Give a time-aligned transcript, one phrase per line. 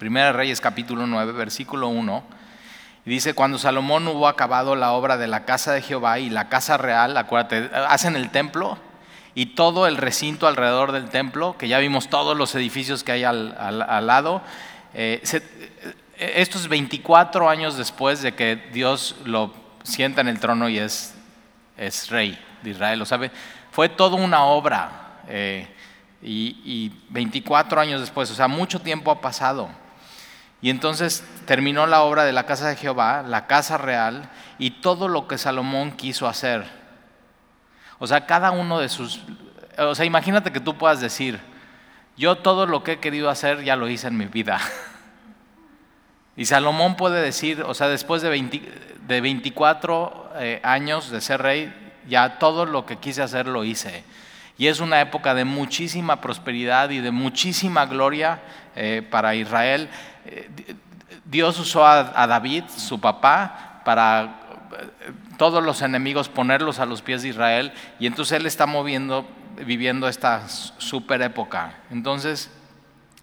[0.00, 2.22] Primera Reyes capítulo 9, versículo 1.
[3.04, 6.48] Y dice, cuando Salomón hubo acabado la obra de la casa de Jehová y la
[6.48, 8.78] casa real, acuérdate, hacen el templo
[9.34, 13.24] y todo el recinto alrededor del templo, que ya vimos todos los edificios que hay
[13.24, 14.40] al, lado.
[14.94, 15.20] Eh,
[16.16, 21.14] esto es 24 años después de que Dios lo sienta en el trono y es,
[21.76, 23.00] es rey de Israel.
[23.00, 23.30] Lo sabe,
[23.70, 25.20] fue toda una obra.
[25.28, 25.68] Eh,
[26.22, 29.68] y, y 24 años después, o sea, mucho tiempo ha pasado.
[30.62, 35.08] Y entonces terminó la obra de la casa de Jehová, la casa real, y todo
[35.08, 36.64] lo que Salomón quiso hacer.
[37.98, 39.20] O sea, cada uno de sus...
[39.78, 41.40] O sea, imagínate que tú puedas decir,
[42.16, 44.60] yo todo lo que he querido hacer ya lo hice en mi vida.
[46.36, 51.74] Y Salomón puede decir, o sea, después de, 24 eh, años de ser rey,
[52.08, 54.04] ya todo lo que quise hacer lo hice.
[54.56, 58.40] Y es una época de muchísima prosperidad y de muchísima gloria
[58.74, 59.90] eh, para Israel.
[60.30, 60.74] Eh,
[61.24, 64.40] Dios usó a, David, su papá, para
[65.36, 67.72] todos los enemigos ponerlos a los pies de Israel.
[67.98, 69.28] Y entonces él está moviendo,
[69.64, 71.74] viviendo esta super época.
[71.90, 72.50] Entonces,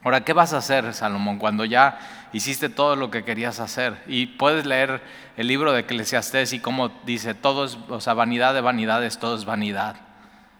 [0.03, 1.97] ahora, ¿qué vas a hacer, Salomón, cuando ya
[2.33, 4.01] hiciste todo lo que querías hacer.
[4.07, 5.01] Y puedes leer
[5.37, 9.35] el libro de Eclesiastés y cómo dice, todo es, o sea, vanidad de vanidades, todo
[9.35, 9.95] es vanidad.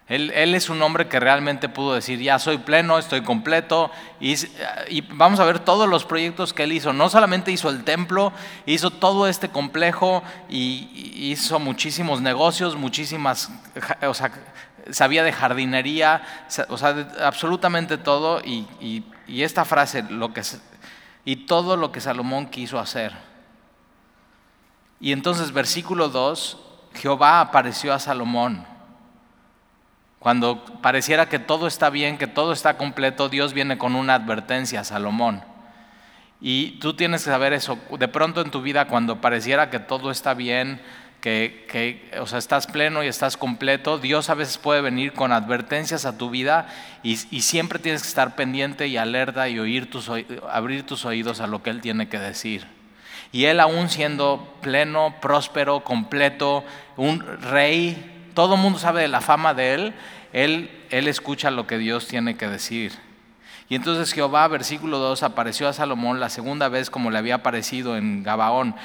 [0.08, 3.92] Él, es un hombre que realmente pudo decir, ya soy pleno, estoy completo,
[4.22, 4.38] y,
[5.10, 6.94] vamos a ver todos los proyectos que él hizo.
[6.94, 8.32] No solamente hizo el templo,
[8.66, 13.52] hizo todo este complejo y hizo muchísimos negocios, muchísimas,
[14.02, 14.32] o sea,
[14.92, 16.22] sabía de jardinería,
[16.70, 18.40] o sea, absolutamente todo.
[18.46, 20.42] Y, y esta frase, lo que
[21.26, 23.14] y todo lo que Salomón quiso hacer.
[25.02, 26.58] Y entonces versículo 2,
[26.94, 28.77] Jehová apareció a Salomón.
[30.20, 34.82] Cuando pareciera que todo está bien, que todo está completo, Dios viene con una advertencia
[34.82, 35.44] a Salomón.
[36.42, 37.78] Y tú tienes que saber eso.
[37.98, 40.82] De pronto en tu vida, cuando pareciera que todo está bien,
[41.22, 46.06] que, o sea, estás pleno y estás completo, Dios a veces puede venir con advertencias
[46.06, 46.68] a tu vida
[47.04, 50.10] y, siempre tienes que estar pendiente y alerta y oír tus,
[50.50, 52.68] abrir tus oídos a lo que Él tiene que decir.
[53.32, 56.64] Y Él aún siendo pleno, próspero, completo,
[56.96, 59.94] un rey, todo el mundo sabe de la fama de Él,
[60.32, 62.94] Él, él escucha lo que Dios tiene que decir.
[63.68, 67.98] Y entonces Jehová, versículo 2, apareció a Salomón la segunda vez como le había aparecido
[67.98, 68.76] en Gabaón.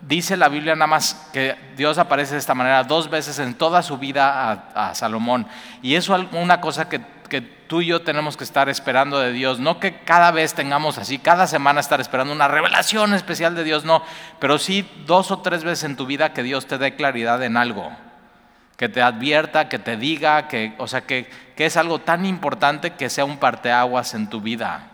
[0.00, 3.82] Dice la Biblia nada más que Dios aparece de esta manera dos veces en toda
[3.82, 5.46] su vida a, Salomón.
[5.82, 9.32] Y eso es una cosa que, que tú y yo tenemos que estar esperando de
[9.32, 9.58] Dios.
[9.58, 13.84] No que cada vez tengamos así, cada semana estar esperando una revelación especial de Dios,
[13.84, 14.02] no.
[14.38, 17.58] Pero sí dos o tres veces en tu vida que Dios te dé claridad en
[17.58, 17.92] algo
[18.80, 22.94] que te advierta, que te diga, que, o sea, que, que es algo tan importante
[22.94, 24.88] que sea un parteaguas en tu vida.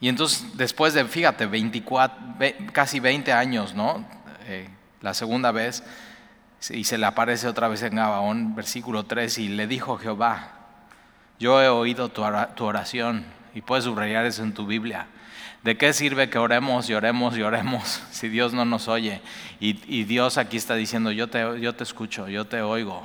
[0.00, 2.18] Y entonces, después de, fíjate, 24,
[2.72, 4.04] casi 20 años, ¿no?
[4.46, 4.68] Eh,
[5.00, 5.84] la segunda vez,
[6.70, 10.48] y se le aparece otra vez en Gabaón, versículo 3, y le dijo Jehová,
[11.38, 12.24] yo he oído tu
[12.64, 15.06] oración, y puedes subrayar eso en tu Biblia.
[15.62, 19.20] ¿De qué sirve que oremos y oremos y oremos si Dios no nos oye?
[19.60, 23.04] Y, Dios aquí está diciendo, yo te, yo te escucho, yo te oigo.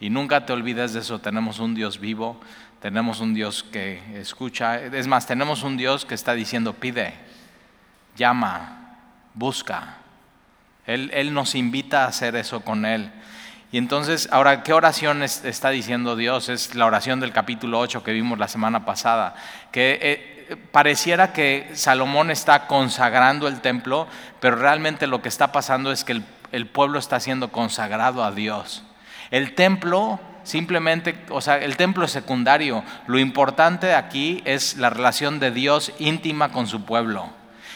[0.00, 2.40] Y nunca te olvides de eso, tenemos un Dios vivo,
[2.80, 4.78] tenemos un Dios que escucha.
[4.78, 7.12] Es más, tenemos un Dios que está diciendo, pide,
[8.16, 8.96] llama,
[9.34, 9.98] busca.
[10.86, 13.12] Él, él nos invita a hacer eso con Él.
[13.72, 16.48] Y entonces, ahora, ¿qué oración está diciendo Dios?
[16.48, 19.36] Es la oración del capítulo 8 que vimos la semana pasada,
[19.70, 24.06] que eh, pareciera que Salomón está consagrando el templo,
[24.40, 26.22] pero realmente lo que está pasando es que
[26.52, 28.82] el, pueblo está siendo consagrado a Dios.
[29.30, 32.82] El templo simplemente, o sea, el templo es secundario.
[33.06, 37.28] Lo importante aquí es la relación de Dios íntima con su pueblo.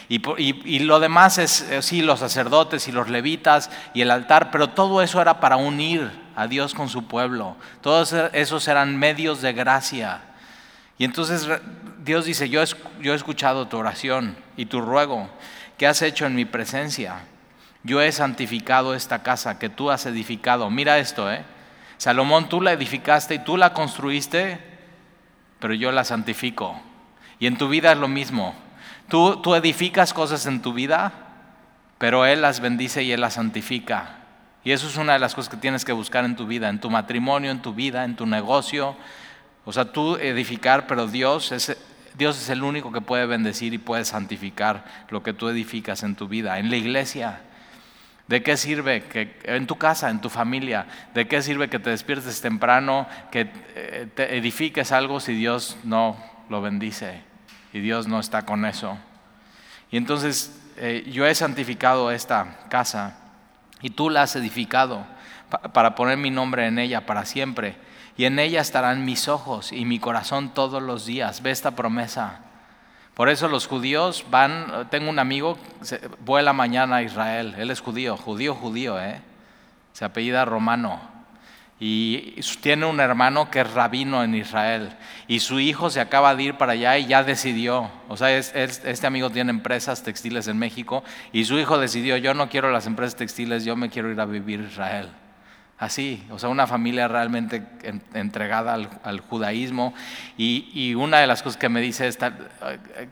[0.07, 4.51] Y, y, lo demás es, eh, sí, los sacerdotes y los levitas y el altar,
[4.51, 7.55] pero todo eso era para unir a Dios con su pueblo.
[7.81, 10.21] Todos esos eran medios de gracia.
[10.97, 11.47] Y entonces
[12.05, 15.27] Dios dice, yo, he escuchado tu oración y tu ruego
[15.75, 17.23] que has hecho en mi presencia.
[17.81, 20.69] Yo he santificado esta casa que tú has edificado.
[20.69, 21.43] Mira esto, ¿eh?
[21.97, 24.59] Salomón, tú la edificaste y tú la construiste,
[25.59, 26.79] pero yo la santifico.
[27.39, 28.53] Y en tu vida es lo mismo.
[29.09, 31.11] Tú, tú edificas cosas en tu vida,
[31.97, 34.17] pero Él las bendice y Él las santifica.
[34.63, 36.79] Y eso es una de las cosas que tienes que buscar en tu vida, en
[36.79, 38.95] tu matrimonio, en tu vida, en tu negocio,
[39.65, 41.75] o sea, tú edificar, pero Dios es,
[42.17, 46.15] Dios es el único que puede bendecir y puede santificar lo que tú edificas en
[46.15, 47.41] tu vida, en la iglesia.
[48.27, 51.91] ¿De qué sirve que en tu casa, en tu familia, de qué sirve que te
[51.91, 56.17] despiertes temprano, que eh, te edifiques algo si Dios no
[56.49, 57.21] lo bendice?
[57.75, 58.97] y Dios no está con eso.
[59.91, 63.17] Y entonces eh, yo he santificado esta casa
[63.81, 65.05] y tú la has edificado
[65.73, 67.75] para poner mi nombre en ella para siempre.
[68.17, 71.41] Y en ella estarán mis ojos y mi corazón todos los días.
[71.41, 72.39] Ve esta promesa.
[73.13, 75.57] Por eso los judíos van, tengo un amigo,
[76.25, 79.21] vuela mañana a Israel, él es judío, judío, judío, ¿eh?
[79.93, 80.99] se apellida Romano.
[81.79, 84.95] Y tiene un hermano que es rabino en Israel.
[85.27, 87.89] Y su hijo se acaba de ir para allá y ya decidió.
[88.09, 92.49] O sea, este amigo tiene empresas textiles en México y su hijo decidió, yo no
[92.49, 95.09] quiero las empresas textiles, yo me quiero ir a vivir a Israel.
[95.77, 97.61] Así, o sea, una familia realmente
[98.13, 99.93] entregada al, judaísmo.
[100.37, 102.17] Y, una de las cosas que me dice es,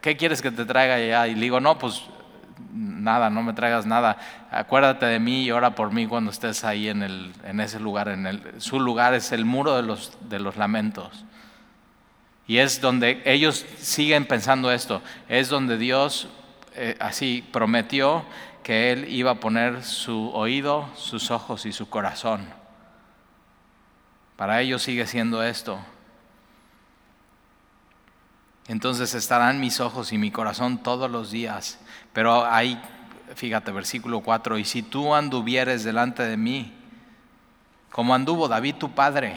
[0.02, 1.28] ¿qué quieres que te traiga allá?
[1.28, 2.04] Y le digo, no, pues
[2.72, 4.18] nada, no me traigas nada.
[4.50, 8.08] Acuérdate de mí y ora por mí cuando estés ahí en, el, en ese lugar.
[8.08, 11.26] En el, su lugar es el muro de los, de los lamentos.
[12.48, 15.02] Y es donde ellos siguen pensando esto.
[15.28, 16.30] Es donde Dios
[16.76, 18.26] eh, así prometió
[18.64, 22.48] que Él iba a poner su oído, sus ojos y su corazón.
[24.38, 25.80] Para ellos sigue siendo esto.
[28.68, 31.78] Entonces estarán mis ojos y mi corazón todos los días.
[32.14, 32.82] Pero ahí,
[33.36, 36.74] fíjate, versículo 4, y si tú anduvieres delante de mí,
[37.92, 39.36] como anduvo David tu padre,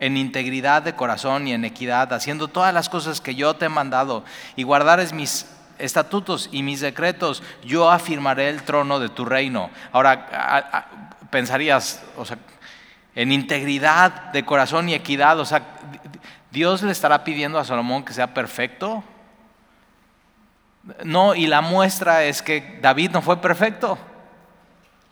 [0.00, 3.68] en integridad de corazón y en equidad, haciendo todas las cosas que yo te he
[3.68, 4.24] mandado,
[4.56, 5.46] y guardares mis
[5.82, 9.70] estatutos y mis decretos, yo afirmaré el trono de tu reino.
[9.92, 10.88] Ahora,
[11.30, 12.38] pensarías, o sea,
[13.14, 15.62] en integridad de corazón y equidad, o sea,
[16.50, 19.02] Dios le estará pidiendo a Salomón que sea perfecto.
[21.04, 23.98] No, y la muestra es que David no fue perfecto.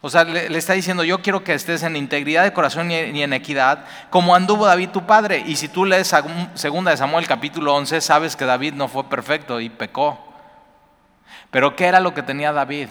[0.02, 3.32] O sea, le, está diciendo, yo quiero que estés en integridad de corazón y, en
[3.34, 5.43] equidad, como anduvo David tu padre.
[5.46, 6.14] Y si tú lees
[6.55, 10.29] segunda de Samuel capítulo 11, sabes que David no fue perfecto y pecó.
[11.50, 12.88] Pero ¿qué era lo que tenía David?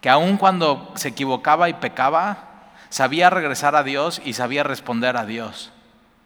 [0.00, 5.26] Que aun cuando se equivocaba y pecaba, sabía regresar a Dios y sabía responder a
[5.26, 5.72] Dios,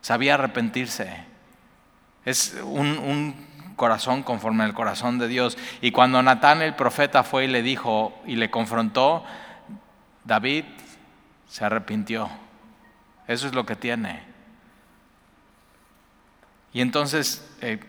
[0.01, 1.25] sabía arrepentirse.
[2.25, 5.57] Es un, corazón conforme al corazón de Dios.
[5.81, 9.25] Y cuando Natán el profeta fue y le dijo y le confrontó,
[10.23, 10.67] David
[11.49, 12.29] se arrepintió.
[13.27, 14.23] Eso es lo que tiene.
[16.75, 17.81] Y entonces eh,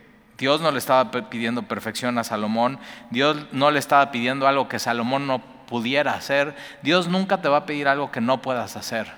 [0.41, 2.79] Dios no le estaba pidiendo perfección a Salomón,
[3.11, 7.57] Dios no le estaba pidiendo algo que Salomón no pudiera hacer, Dios nunca te va
[7.57, 9.11] a pedir algo que no puedas hacer.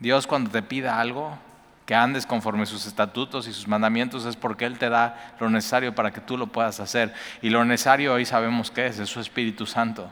[0.00, 1.38] Dios cuando te pida algo,
[1.86, 5.94] que andes conforme sus estatutos y sus mandamientos, es porque Él te da lo necesario
[5.94, 7.14] para que tú lo puedas hacer.
[7.40, 10.10] Y lo necesario hoy sabemos qué es, es su Espíritu Santo.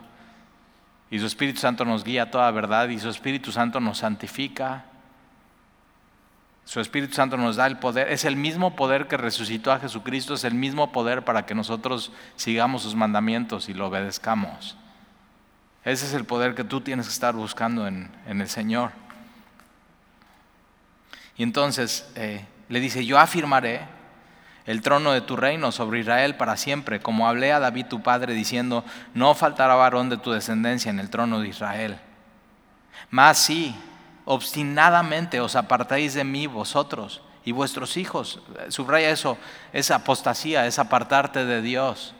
[1.11, 4.85] Y su Espíritu Santo nos guía a toda verdad y su Espíritu Santo nos santifica
[6.65, 8.11] su Espíritu Santo nos da el poder.
[8.11, 12.11] Es el mismo poder que resucitó a Jesucristo, es el mismo poder para que nosotros
[12.35, 14.77] sigamos sus mandamientos y lo obedezcamos.
[15.83, 18.91] Ese es el poder que tú tienes que estar buscando en, el Señor.
[21.35, 23.81] Y entonces eh, le dice, yo afirmaré
[24.65, 28.33] el trono de tu reino sobre Israel para siempre, como hablé a David tu padre
[28.33, 28.85] diciendo,
[29.15, 31.99] no faltará varón de tu descendencia en el trono de Israel.
[33.09, 33.75] Más sí,
[34.31, 38.39] obstinadamente os apartáis de mí vosotros y vuestros hijos.
[38.69, 39.37] Subraya eso,
[39.73, 42.13] es apostasía, es apartarte de Dios.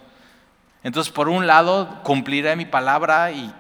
[0.84, 3.54] Entonces, por un lado, cumpliré mi palabra y,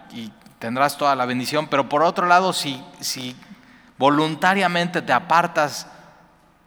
[0.59, 3.35] tendrás toda la bendición, pero por otro lado, si, si
[3.97, 5.87] voluntariamente te apartas,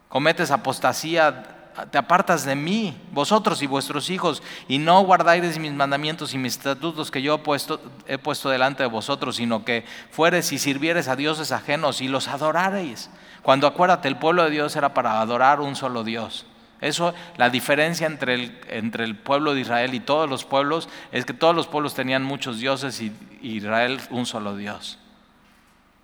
[0.09, 1.54] cometes apostasía,
[1.91, 6.57] te apartas de mí, vosotros y vuestros hijos, y no guardáis mis mandamientos y mis
[6.57, 11.51] estatutos que yo he puesto, delante de vosotros, sino que fueres y sirvieres a dioses
[11.51, 13.09] ajenos y los adorareis.
[13.41, 16.45] Cuando acuérdate, el pueblo de Dios era para adorar un solo Dios.
[16.81, 21.55] Eso, la diferencia entre el pueblo de Israel y todos los pueblos es que todos
[21.55, 24.99] los pueblos tenían muchos dioses y Israel un solo Dios.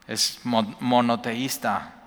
[0.08, 2.01] Es monoteísta,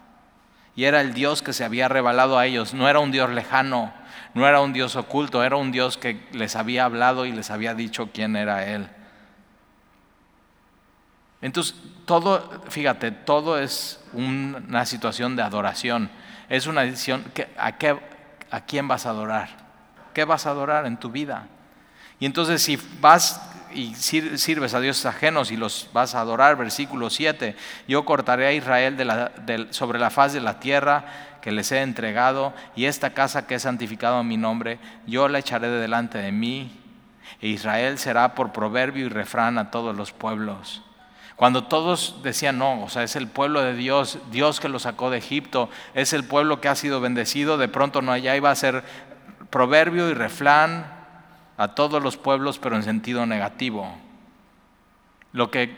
[0.77, 2.75] y era el Dios que se había revelado a ellos.
[2.75, 3.93] No era un Dios lejano,
[4.35, 7.75] no era un Dios oculto, era un Dios que les había hablado y les había
[7.75, 8.89] dicho quién era Él.
[11.41, 11.77] Entonces,
[12.07, 16.11] todo, fíjate, todo es una situación de adoración.
[16.49, 17.25] Es una decisión,
[17.57, 17.99] ¿a, qué,
[18.51, 19.51] ¿a quién vas a adorar?
[20.13, 21.47] ¿Qué vas a adorar en tu vida?
[22.19, 23.41] Y entonces si vas
[23.75, 27.57] y sirves a dioses ajenos y los vas a adorar, versículo 7,
[27.89, 28.97] yo cortaré a Israel
[29.71, 31.05] sobre la faz de la tierra
[31.43, 35.41] que les he entregado, y esta casa que he santificado a mi nombre, yo la
[35.41, 36.81] echaré de delante de mí,
[37.41, 40.83] e Israel será por proverbio y refrán a todos los pueblos.
[41.37, 45.11] Cuando todos decían, no, o sea, es el pueblo de Dios, Dios que lo sacó
[45.11, 48.55] de Egipto, es el pueblo que ha sido bendecido, de pronto no allá iba a
[48.55, 48.85] ser
[49.51, 50.94] proverbio y refrán
[51.57, 53.95] a todos los pueblos, pero en sentido negativo.
[55.33, 55.75] Lo que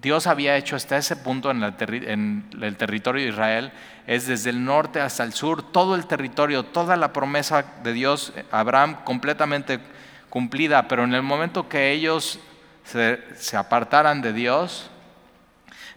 [0.00, 3.72] Dios había hecho hasta ese punto en el, territorio de Israel
[4.06, 8.32] es desde el norte hasta el sur, todo el territorio, toda la promesa de Dios,
[8.50, 9.80] Abraham completamente
[10.28, 12.40] cumplida, pero en el momento que ellos
[12.84, 14.90] se, apartaran de Dios,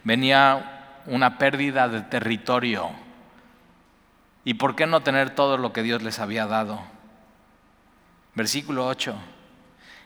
[0.04, 2.90] venía una pérdida de territorio.
[4.44, 6.80] ¿Y por qué no tener todo lo que Dios les había dado?
[8.38, 9.16] Versículo 8.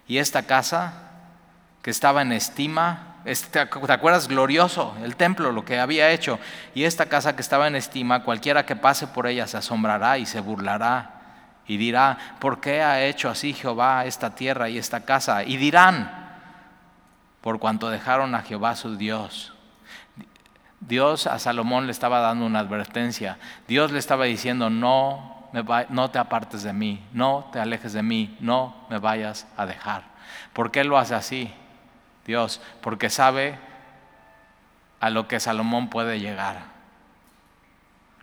[0.09, 0.95] Y esta casa
[1.83, 3.17] que estaba en estima,
[3.51, 4.27] ¿te acuerdas?
[4.27, 6.39] Glorioso, el templo, lo que había hecho.
[6.75, 10.25] Y esta casa que estaba en estima, cualquiera que pase por ella se asombrará y
[10.25, 11.11] se burlará
[11.67, 15.45] y dirá, ¿por qué ha hecho así Jehová esta tierra y esta casa?
[15.45, 16.11] Y dirán,
[17.43, 19.53] por cuanto dejaron a Jehová su Dios.
[20.81, 23.37] Dios a Salomón le estaba dando una advertencia.
[23.69, 28.37] Dios le estaba diciendo, no, no te apartes de mí, no te alejes de mí,
[28.41, 30.03] no me vayas a dejar.
[30.53, 31.53] ¿Por qué lo hace así?
[32.27, 33.59] Dios, porque sabe
[35.01, 36.73] a lo que Salomón puede llegar.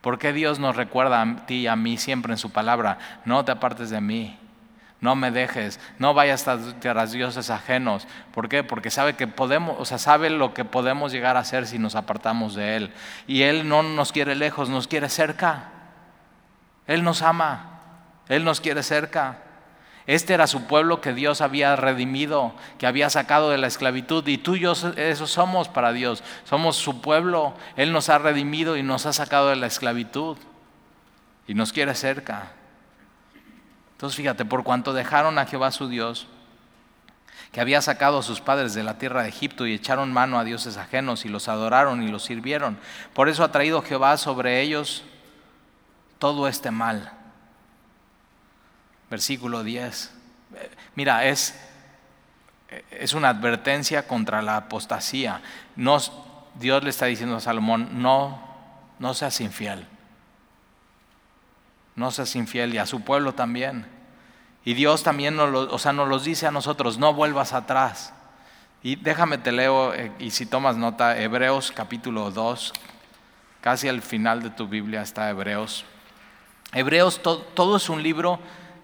[0.01, 2.97] ¿Por qué Dios nos recuerda a ti y a mí siempre en su palabra?
[3.25, 4.39] No te apartes de mí
[5.01, 6.45] no me dejes, no vayas
[6.79, 8.07] tras dioses ajenos.
[8.33, 8.63] ¿Por qué?
[8.63, 11.95] Porque sabe que podemos, o sea, sabe lo que podemos llegar a hacer si nos
[11.95, 12.93] apartamos de Él.
[13.25, 15.69] Y Él no nos quiere lejos, nos quiere cerca.
[16.89, 17.81] Él nos ama,
[18.29, 19.37] Él nos quiere cerca.
[20.07, 24.25] Este era su pueblo que Dios había redimido, que había sacado de la esclavitud.
[24.27, 26.23] Y tú y yo eso somos para Dios.
[26.45, 27.53] Somos su pueblo.
[27.75, 30.35] Él nos ha redimido y nos ha sacado de la esclavitud.
[31.47, 32.53] Y nos quiere cerca.
[33.91, 36.25] Entonces fíjate, por cuanto dejaron a Jehová su Dios,
[37.51, 40.43] que había sacado a sus padres de la tierra de Egipto y echaron mano a
[40.43, 42.79] dioses ajenos y los adoraron y los sirvieron.
[43.13, 45.03] Por eso ha traído Jehová sobre ellos
[46.19, 47.11] todo este mal.
[49.09, 50.13] Versículo 10.
[50.95, 51.59] Mira, es,
[52.91, 55.41] es una advertencia contra la apostasía.
[55.75, 58.39] Dios le está diciendo a Salomón, no,
[58.99, 59.87] no seas infiel
[61.99, 63.85] no seas infiel y a su pueblo también.
[64.63, 68.13] Y Dios también nos, o sea, nos los dice a nosotros, no vuelvas atrás.
[68.81, 72.73] Y déjame te leo, eh, y si tomas nota, Hebreos capítulo 2,
[73.59, 75.85] casi al final de tu Biblia está Hebreos.
[76.73, 78.39] Hebreos todo es un libro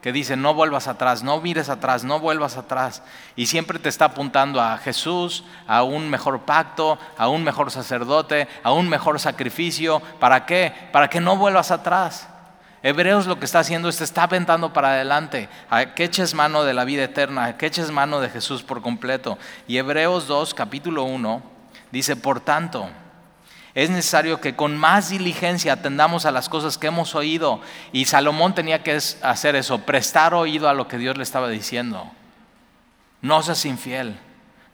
[0.06, 3.02] que dice, no vuelvas atrás, no mires atrás, no vuelvas atrás.
[3.36, 8.48] Y siempre te está apuntando a Jesús, a un mejor pacto, a un mejor sacerdote,
[8.62, 10.00] a un mejor sacrificio.
[10.20, 10.72] ¿Para qué?
[10.92, 12.30] Para que no vuelvas atrás.
[12.84, 16.64] Hebreos lo que está haciendo es te está aventando para adelante, a que eches mano
[16.64, 19.40] de la vida eterna, que eches mano de Jesús por completo.
[19.68, 21.42] Y Hebreos 2, capítulo 1,
[21.92, 22.92] dice, por tanto,
[23.76, 27.62] es necesario que con más diligencia atendamos a las cosas que hemos oído.
[27.92, 32.10] Y Salomón tenía que hacer eso, prestar oído a lo que Dios le estaba diciendo.
[33.22, 34.18] No seas infiel,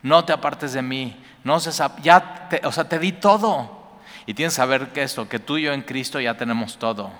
[0.02, 3.82] no te apartes de mí, no seas, ya te, o sea, te di todo.
[4.26, 7.12] Y tienes que saber que esto, que tú y yo en Cristo ya tenemos todo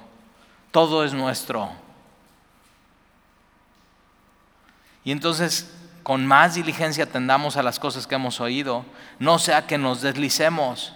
[0.72, 1.70] todo es nuestro.
[5.04, 5.72] Y entonces,
[6.04, 8.86] con más diligencia atendamos a las cosas que hemos oído,
[9.20, 10.94] no sea que nos deslicemos,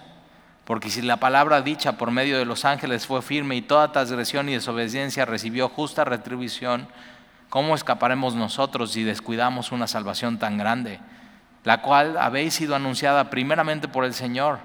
[0.66, 4.48] porque si la palabra dicha por medio de los ángeles fue firme y toda transgresión
[4.48, 6.88] y desobediencia recibió justa retribución,
[7.48, 10.98] ¿cómo escaparemos nosotros si descuidamos una salvación tan grande,
[11.62, 14.58] la cual habéis sido anunciada primeramente por el Señor?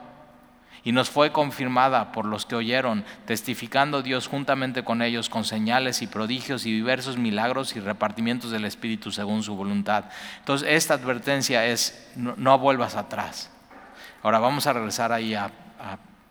[0.84, 6.01] y nos fue confirmada por los que oyeron, testificando Dios juntamente con ellos con señales
[6.01, 10.05] y prodigios y diversos milagros y repartimientos del Espíritu según su voluntad.
[10.39, 13.51] Entonces, esta advertencia es, no, vuelvas atrás.
[14.24, 15.51] Ahora vamos a regresar ahí a.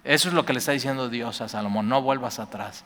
[0.05, 2.85] Eso es lo que le está diciendo Dios a Salomón, no vuelvas atrás.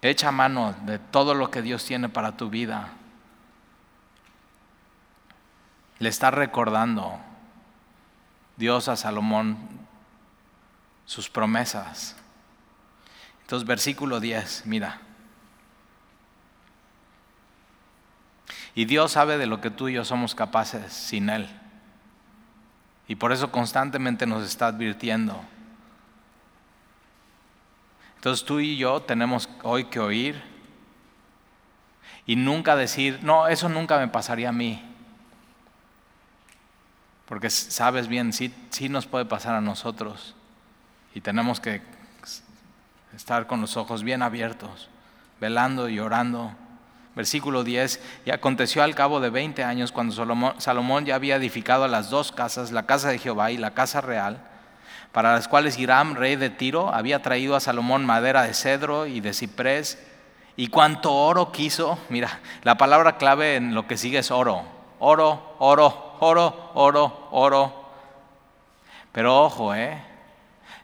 [0.00, 2.88] Echa mano de todo lo que Dios tiene para tu vida.
[5.98, 7.20] Le está recordando
[8.56, 9.56] Dios a Salomón
[11.04, 12.16] sus promesas.
[13.42, 15.00] Entonces, versículo 10, mira.
[18.74, 21.61] Y Dios sabe de lo que tú y yo somos capaces sin Él.
[23.12, 25.38] Y por eso constantemente nos está advirtiendo.
[28.14, 30.42] Entonces tú y yo tenemos hoy que oír
[32.24, 34.82] y nunca decir, no, eso nunca me pasaría a mí.
[37.26, 40.34] Porque sabes bien, sí, sí nos puede pasar a nosotros.
[41.14, 41.82] Y tenemos que
[43.14, 44.88] estar con los ojos bien abiertos,
[45.38, 46.54] velando y orando,
[47.14, 50.14] Versículo 10, y aconteció al cabo de 20 años cuando
[50.58, 54.38] Salomón, ya había edificado las dos casas, la casa de Jehová y la casa real,
[55.12, 59.20] para las cuales Hiram, rey de Tiro, había traído a Salomón madera de cedro y
[59.20, 60.02] de ciprés,
[60.56, 64.64] y cuanto oro quiso, mira, la palabra clave en lo que sigue es oro,
[64.98, 67.90] oro, oro, oro, oro, oro.
[69.12, 70.02] Pero ojo, ¿eh?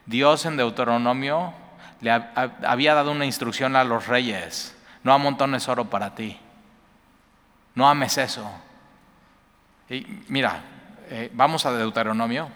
[0.05, 1.53] Dios en Deuteronomio
[2.01, 6.37] le había dado una instrucción a los reyes no amontones oro para ti.
[7.75, 8.49] No ames eso.
[9.89, 10.61] Y mira,
[11.09, 12.49] eh, vamos a Deuteronomio.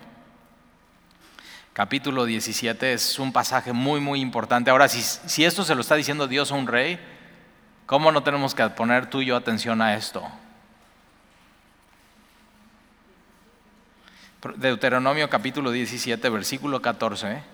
[1.73, 4.69] Capítulo 17 es un pasaje muy, muy importante.
[4.69, 7.00] Ahora, si, si esto se lo está diciendo Dios a un rey,
[7.85, 10.23] ¿cómo no tenemos que poner tú y yo atención a esto?
[14.57, 17.52] Deuteronomio capítulo 17, versículo 14.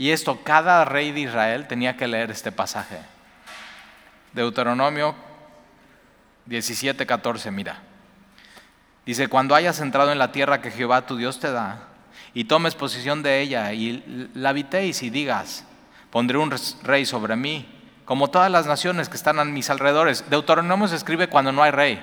[0.00, 2.96] Y esto, cada rey de Israel tenía que leer este pasaje.
[4.32, 5.14] Deuteronomio
[6.46, 7.82] 17, 14, mira.
[9.04, 11.88] Dice, cuando hayas entrado en la tierra que Jehová tu Dios te da,
[12.32, 15.66] y tomes posesión de ella, y la habitéis y digas,
[16.08, 16.50] pondré un
[16.82, 17.68] rey sobre mí,
[18.06, 20.30] como todas las naciones que están a mis alrededores.
[20.30, 22.02] Deuteronomio se escribe cuando no hay rey,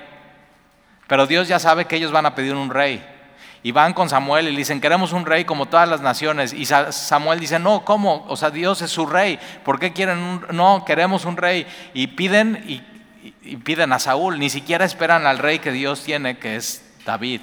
[1.08, 3.04] pero Dios ya sabe que ellos van a pedir un rey.
[3.68, 6.54] Y van con Samuel y le dicen, queremos un rey como todas las naciones.
[6.54, 8.24] Y Samuel dice, no, ¿cómo?
[8.26, 9.38] O sea, Dios es su rey.
[9.62, 11.66] ¿Por qué quieren un No, queremos un rey.
[11.92, 14.38] Y piden, y, piden a Saúl.
[14.38, 17.42] Ni siquiera esperan al rey que Dios tiene, que es David.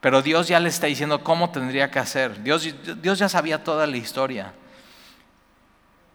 [0.00, 2.40] Pero Dios ya le está diciendo cómo tendría que hacer.
[2.44, 4.52] Dios, Dios ya sabía toda la historia.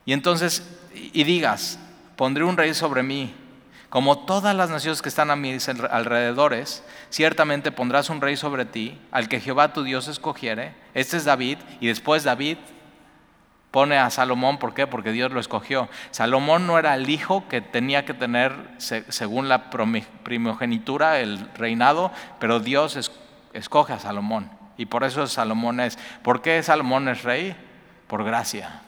[0.06, 1.78] Y entonces, y digas,
[2.16, 3.36] pondré un rey sobre mí
[3.90, 9.00] como todas las naciones que están a mis alrededores, ciertamente pondrás un rey sobre ti,
[9.12, 10.76] al que Jehová tu Dios escogiere.
[10.94, 12.58] Este es David, y después David
[13.72, 14.88] pone a Salomón, ¿por qué?
[14.88, 15.90] Porque Dios lo escogió.
[16.12, 22.60] Salomón no era el hijo que tenía que tener, según la primogenitura, el reinado, pero
[22.60, 23.12] Dios
[23.54, 24.52] escoge a Salomón.
[24.78, 26.00] Y por eso Salomón es.
[26.24, 27.56] ¿Por qué Salomón es rey?
[28.08, 28.82] Por gracia.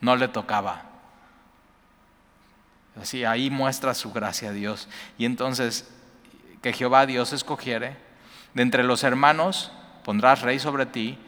[0.00, 0.85] No le tocaba.
[3.00, 4.88] Así, ahí muestra su gracia a Dios.
[5.18, 5.88] Y entonces,
[6.62, 7.96] que Jehová Dios escogiere,
[8.54, 9.70] de entre los hermanos
[10.02, 11.18] pondrás rey sobre ti,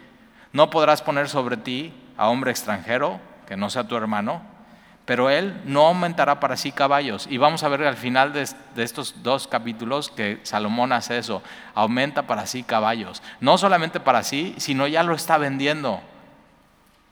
[0.53, 4.43] no podrás poner sobre ti a hombre extranjero, que no sea tu hermano,
[5.05, 7.27] pero él no aumentará para sí caballos.
[7.31, 11.43] Y vamos a ver al final de, de, estos dos capítulos que Salomón hace eso,
[11.75, 13.23] aumenta para sí caballos.
[13.41, 16.01] No solamente para sí, sino ya lo está vendiendo.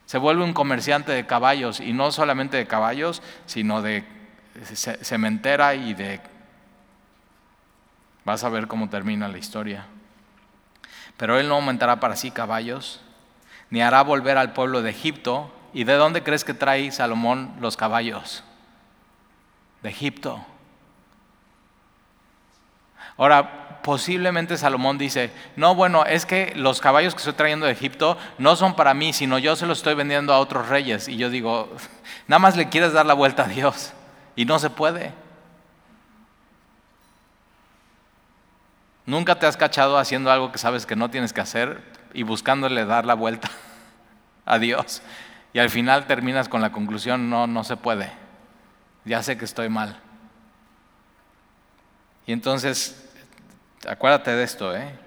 [0.06, 4.15] Se vuelve un comerciante de caballos, y no solamente de caballos, sino de
[4.64, 6.20] cementera y de...
[8.24, 9.86] Vas a ver cómo termina la historia.
[11.16, 13.00] Pero él no aumentará para sí caballos,
[13.70, 15.52] ni hará volver al pueblo de Egipto.
[15.72, 18.42] ¿Y de dónde crees que trae Salomón los caballos?
[19.82, 20.44] De Egipto.
[23.16, 28.18] Ahora, posiblemente Salomón dice, no, bueno, es que los caballos que estoy trayendo de Egipto
[28.36, 31.08] no son para mí, sino yo se los estoy vendiendo a otros reyes.
[31.08, 31.70] Y yo digo,
[32.26, 33.92] nada más le quieres dar la vuelta a Dios.
[34.36, 35.12] Y no se puede.
[39.06, 42.84] Nunca te has cachado haciendo algo que sabes que no tienes que hacer y buscándole
[42.84, 43.50] dar la vuelta
[44.44, 45.02] a Dios.
[45.54, 48.10] Y al final terminas con la conclusión, no, no se puede.
[49.04, 49.96] Ya sé que estoy mal.
[52.26, 53.08] Y entonces,
[53.88, 54.98] acuérdate de esto, ¿eh?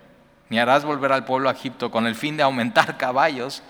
[0.50, 3.62] Ni harás volver al pueblo a Egipto con el fin de aumentar caballos,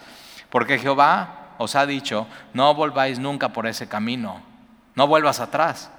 [0.50, 4.49] porque Jehová os ha dicho, no volváis nunca por ese camino
[5.00, 5.90] no vuelvas atrás.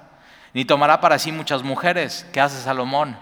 [0.53, 2.23] Ni tomará para sí muchas mujeres.
[2.31, 3.17] ¿Qué hace Salomón?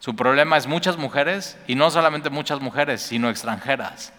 [0.00, 4.12] Su problema es muchas mujeres y no solamente muchas mujeres, sino extranjeras.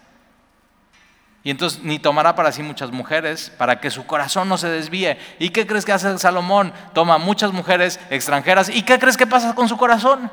[1.42, 5.18] Y entonces ni tomará para sí muchas mujeres para que su corazón no se desvíe.
[5.38, 6.72] ¿Y qué crees que hace Salomón?
[6.94, 8.70] Toma muchas mujeres extranjeras.
[8.70, 10.30] ¿Y qué crees que pasa con su corazón?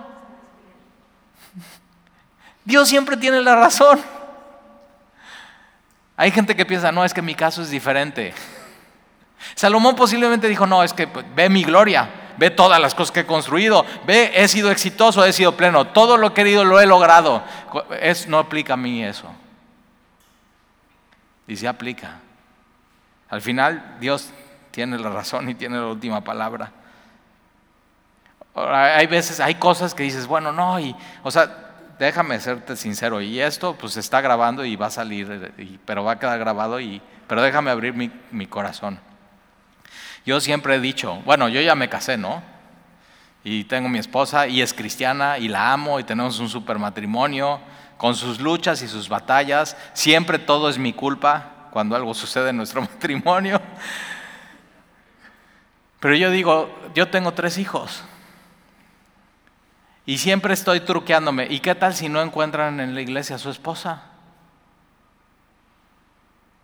[2.63, 3.99] Dios siempre tiene la razón.
[6.15, 8.33] Hay gente que piensa, no, es que mi caso es diferente.
[9.55, 13.19] Salomón posiblemente dijo, no, es que pues, ve mi gloria, ve todas las cosas que
[13.21, 17.43] he construido, ve, he sido exitoso, he sido pleno, todo lo querido lo he logrado.
[17.99, 19.27] Es, no aplica a mí eso.
[21.47, 22.19] Y se aplica.
[23.29, 24.31] Al final Dios
[24.71, 26.71] tiene la razón y tiene la última palabra.
[28.55, 33.39] hay veces, hay cosas que dices, bueno, no, y, o sea, déjame serte sincero, y
[33.39, 37.41] esto pues está grabando y va a salir, pero va a quedar grabado, y, pero
[37.41, 38.99] déjame abrir mi, mi corazón.
[40.25, 42.43] Yo siempre he dicho, bueno, yo ya me casé, ¿no?
[43.43, 47.59] Y tengo mi esposa y es cristiana y la amo y tenemos un super matrimonio
[47.97, 49.75] con sus luchas y sus batallas.
[49.93, 51.69] Siempre todo es mi culpa.
[51.71, 53.61] cuando algo sucede en nuestro matrimonio.
[55.99, 58.03] Pero yo digo, yo tengo tres hijos.
[60.05, 61.47] Y siempre estoy truqueándome.
[61.49, 64.03] ¿Y qué tal si no encuentran en la iglesia a su esposa?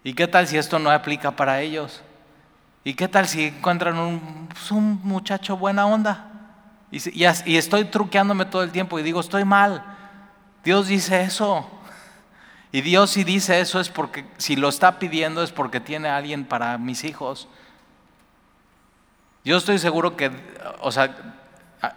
[0.04, 2.02] ¿Y qué tal si esto no aplica para ellos?
[2.88, 6.26] ¿Y qué tal si encuentran un, pues, muchacho buena onda?
[6.90, 9.84] Y, y estoy truqueándome todo el tiempo y digo, estoy mal.
[10.64, 11.70] Dios dice eso.
[12.72, 16.46] Y Dios si dice eso es porque, si lo está pidiendo es porque tiene alguien
[16.46, 17.50] para mis hijos.
[19.44, 20.32] Yo estoy seguro que,
[20.80, 21.14] o sea,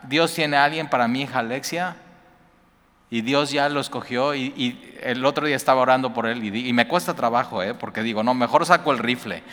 [0.05, 1.97] Dios tiene alguien para mi hija Alexia
[3.11, 6.89] y Dios ya lo escogió y, el otro día estaba orando por él y, me
[6.89, 7.75] cuesta trabajo, ¿eh?
[7.75, 9.45] porque digo, no, mejor saco el rifle.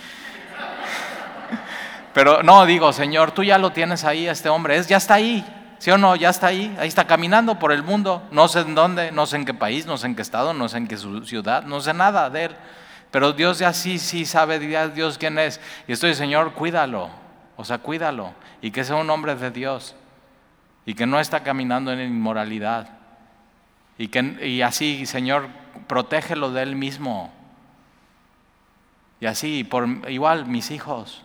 [2.18, 5.46] Pero no, digo, Señor, tú ya lo tienes ahí, este hombre, es, ya está ahí,
[5.78, 6.16] ¿sí o no?
[6.16, 9.36] Ya está ahí, ahí está caminando por el mundo, no sé en dónde, no sé
[9.36, 11.94] en qué país, no sé en qué estado, no sé en qué ciudad, no sé
[11.94, 12.56] nada de él.
[13.12, 15.62] Pero Dios ya sí, sí sabe Dios quién es.
[15.88, 17.12] Y estoy, Señor, cuídalo,
[17.56, 19.96] o sea, cuídalo, y que sea un hombre de Dios
[20.88, 22.90] y que no está caminando en inmoralidad.
[24.00, 25.50] Y, que, y así, Señor,
[25.86, 27.32] protégelo de él mismo.
[29.20, 31.24] Y así, por igual mis hijos.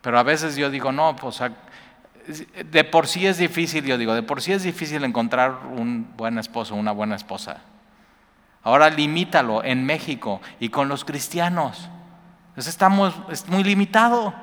[0.00, 1.40] Pero a veces yo digo, no, pues
[2.64, 6.38] de por sí es difícil, yo digo, de por sí es difícil encontrar un buen
[6.38, 7.62] esposo, una buena esposa.
[8.62, 11.88] Ahora limítalo en México y con los cristianos.
[12.50, 14.34] Entonces estamos, es muy limitado.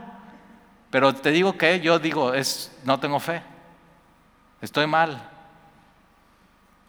[0.90, 3.42] Pero te digo que yo digo, es, no tengo fe,
[4.62, 5.30] estoy mal.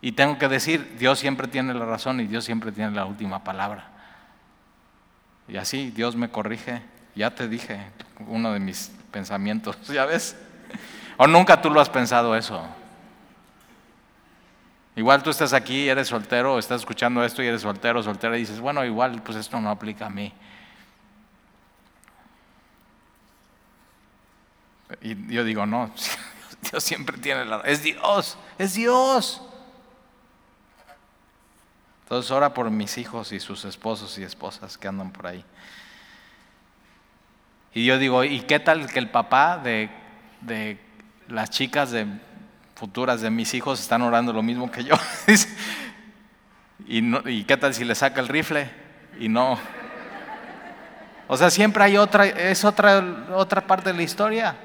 [0.00, 3.42] Y tengo que decir, Dios siempre tiene la razón y Dios siempre tiene la última
[3.42, 3.88] palabra.
[5.48, 6.82] Y así Dios me corrige.
[7.16, 7.80] Ya te dije
[8.28, 10.36] uno de mis pensamientos, ¿ya ves?
[11.16, 12.62] O nunca tú lo has pensado eso.
[14.94, 18.60] Igual tú estás aquí, eres soltero, estás escuchando esto y eres soltero, soltera y dices,
[18.60, 20.32] bueno, igual pues esto no aplica a mí.
[25.02, 25.90] Y yo digo, no,
[26.70, 27.60] Dios siempre tiene la...
[27.60, 29.42] Es Dios, es Dios.
[32.04, 35.44] Entonces ora por mis hijos y sus esposos y esposas que andan por ahí.
[37.76, 39.90] Y yo digo, ¿y qué tal que el papá de,
[40.40, 40.78] de
[41.28, 42.06] las chicas de
[42.74, 44.94] futuras de mis hijos están orando lo mismo que yo?
[46.88, 48.70] ¿Y, no, ¿Y qué tal si le saca el rifle?
[49.20, 49.58] Y no.
[51.28, 54.56] O sea, siempre hay otra, es otra, otra parte de la historia.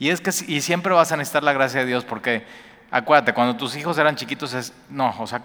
[0.00, 2.44] Y es que y siempre vas a necesitar la gracia de Dios porque
[2.90, 5.42] acuérdate, cuando tus hijos eran chiquitos es, no, o sea,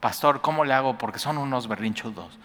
[0.00, 0.98] pastor, ¿cómo le hago?
[0.98, 2.38] Porque son unos berrinchudos.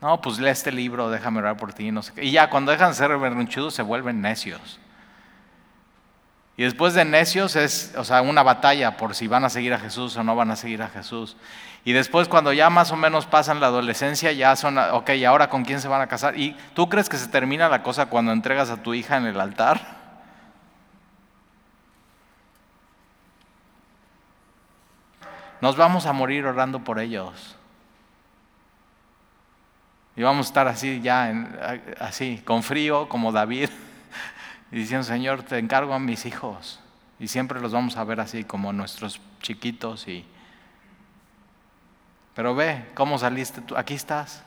[0.00, 2.24] No, pues lee este libro, déjame orar por ti, no sé qué.
[2.24, 4.78] Y ya cuando dejan de ser berrinchudos se vuelven necios.
[6.56, 9.78] Y después de necios es, o sea, una batalla por si van a seguir a
[9.78, 11.36] Jesús o no van a seguir a Jesús.
[11.84, 15.48] Y después cuando ya más o menos pasan la adolescencia, ya son, ok, ¿y ahora
[15.50, 16.38] con quién se van a casar?
[16.38, 19.40] ¿Y tú crees que se termina la cosa cuando entregas a tu hija en el
[19.40, 20.03] altar?
[25.64, 27.56] Nos vamos a morir orando por ellos.
[30.14, 31.32] Y vamos a estar así ya,
[31.98, 33.70] así, con frío, como David,
[34.70, 36.80] diciendo, Señor, te encargo a mis hijos.
[37.18, 40.06] Y siempre los vamos a ver así, como nuestros chiquitos.
[40.06, 40.26] Y...
[42.34, 43.74] Pero ve, ¿cómo saliste tú?
[43.74, 44.42] Aquí estás.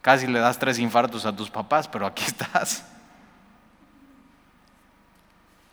[0.00, 2.82] Casi le das tres infartos a tus papás, pero aquí estás.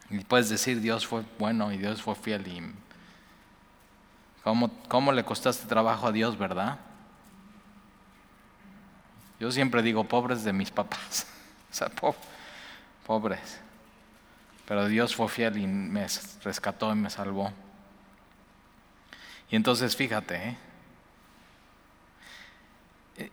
[0.10, 2.91] Y puedes decir, Dios fue bueno y Dios fue fiel y
[4.44, 6.80] ¿Cómo, le costaste trabajo a Dios, verdad?
[9.40, 11.28] Yo siempre digo, pobres de mis papás.
[11.72, 11.92] o sea,
[13.06, 13.60] pobres.
[14.68, 16.08] Pero Dios fue fiel y me
[16.44, 17.52] rescató y me salvó.
[19.50, 20.58] Y entonces fíjate, ¿eh?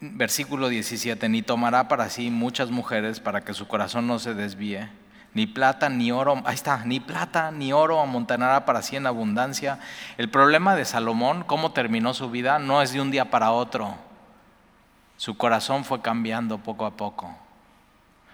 [0.00, 4.88] versículo 17, ni tomará para sí muchas mujeres para que su corazón no se desvíe
[5.34, 9.78] ni plata ni oro, ahí está, ni plata ni oro amontonará para sí en abundancia.
[10.16, 13.94] El problema de Salomón, cómo terminó su vida, no es de un día para otro.
[15.16, 17.34] Su corazón fue cambiando poco a poco.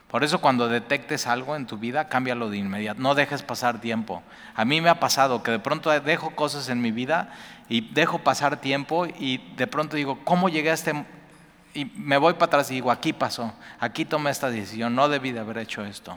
[0.08, 3.00] Por eso cuando detectes algo en tu vida, cámbialo de inmediato.
[3.00, 4.22] No dejes pasar tiempo.
[4.54, 7.32] A mí me ha pasado que de pronto dejo cosas en mi vida
[7.68, 11.04] y dejo pasar tiempo y de pronto digo, ¿cómo llegué a este...
[11.74, 15.32] Y me voy para atrás y digo, aquí pasó, aquí tomé esta decisión, no debí
[15.32, 16.16] de haber hecho esto.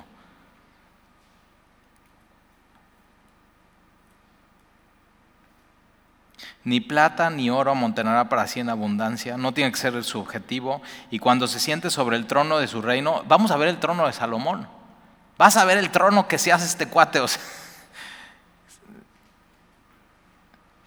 [6.68, 10.82] Ni plata ni oro amontonará para sí en abundancia, no tiene que ser su objetivo.
[11.10, 14.06] Y cuando se siente sobre el trono de su reino, vamos a ver el trono
[14.06, 14.68] de Salomón.
[15.38, 17.22] Vas a ver el trono que se hace este cuate.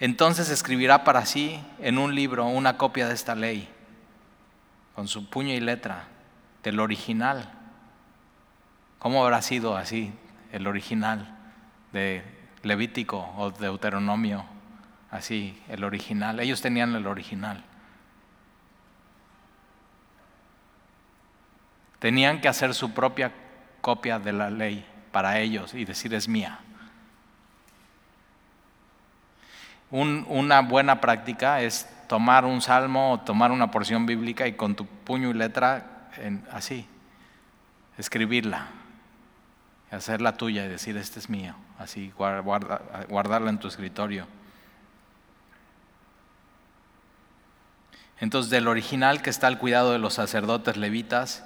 [0.00, 3.66] Entonces escribirá para sí en un libro una copia de esta ley,
[4.94, 6.08] con su puño y letra,
[6.62, 7.54] del original.
[8.98, 10.12] ¿Cómo habrá sido así
[10.52, 11.38] el original
[11.94, 12.22] de
[12.64, 14.59] Levítico o Deuteronomio?
[15.10, 16.38] Así, el original.
[16.40, 17.64] Ellos tenían el original.
[21.98, 23.32] Tenían que hacer su propia
[23.80, 26.60] copia de la ley para ellos y decir es mía.
[29.90, 34.86] una buena práctica es tomar un salmo o tomar una porción bíblica y con tu
[34.86, 36.08] puño y letra
[36.52, 36.86] así,
[37.98, 38.68] escribirla,
[39.90, 44.26] hacerla tuya y decir este es mío, así guardarla en tu escritorio.
[48.20, 51.42] Entonces del original que está al cuidado de los sacerdotes levitas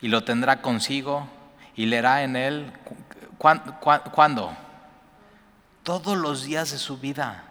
[0.00, 1.28] y lo tendrá consigo
[1.74, 2.72] y leerá en él,
[3.38, 4.56] ¿cuándo?
[5.82, 7.44] Todos los días de su vida.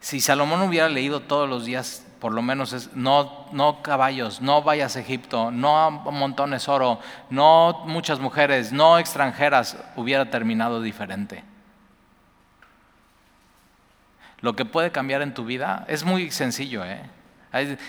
[0.00, 4.62] Si Salomón hubiera leído todos los días, por lo menos es, no, no caballos, no
[4.62, 11.44] vayas a Egipto, no montones oro, no muchas mujeres, no extranjeras, hubiera terminado diferente.
[14.46, 17.00] Lo que puede cambiar en tu vida es muy sencillo, ¿eh?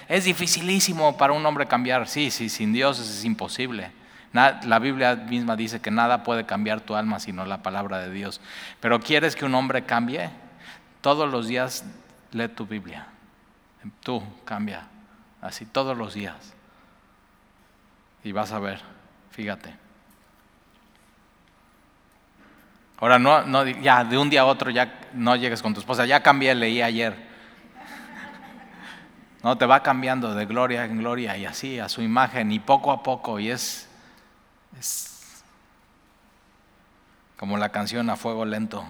[0.09, 2.07] Es, dificilísimo para un hombre cambiar.
[2.07, 3.91] Sí, sí, sin Dios es imposible.
[4.33, 8.41] La Biblia misma dice que nada puede cambiar tu alma sino la palabra de Dios.
[8.79, 10.31] Pero ¿quieres que un hombre cambie?
[11.01, 11.85] Todos los días
[12.31, 13.05] lee tu Biblia.
[14.01, 14.87] Tú cambia.
[15.41, 16.55] Así todos los días.
[18.23, 18.81] Y vas a ver,
[19.29, 19.75] fíjate.
[22.99, 26.05] Ahora no, no, ya de un día a otro ya no llegues con tu esposa,
[26.05, 27.27] ya cambié, leí ayer.
[29.43, 32.91] No, te va cambiando de gloria en gloria y así a su imagen y poco
[32.91, 33.87] a poco y es,
[34.79, 35.43] es
[37.37, 38.83] como la canción a fuego lento.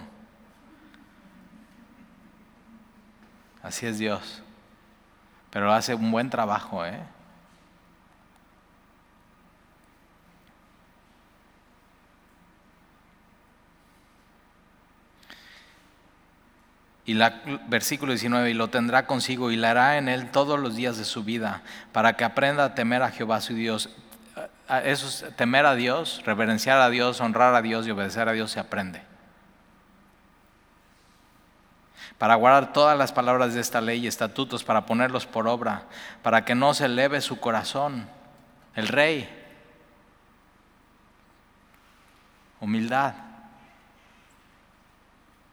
[3.62, 4.42] Así es Dios.
[5.50, 6.98] Pero hace un buen trabajo, ¿eh?
[17.08, 20.76] Y la, versículo 19, y lo tendrá consigo y la hará en él todos los
[20.76, 23.88] días de su vida, para que aprenda a temer a Jehová su Dios.
[24.84, 28.50] Eso es temer a Dios, reverenciar a Dios, honrar a Dios y obedecer a Dios
[28.50, 29.00] se aprende.
[32.18, 35.84] Para guardar todas las palabras de esta ley y estatutos, para ponerlos por obra,
[36.22, 38.06] para que no se eleve su corazón.
[38.74, 39.30] El rey,
[42.60, 43.14] humildad.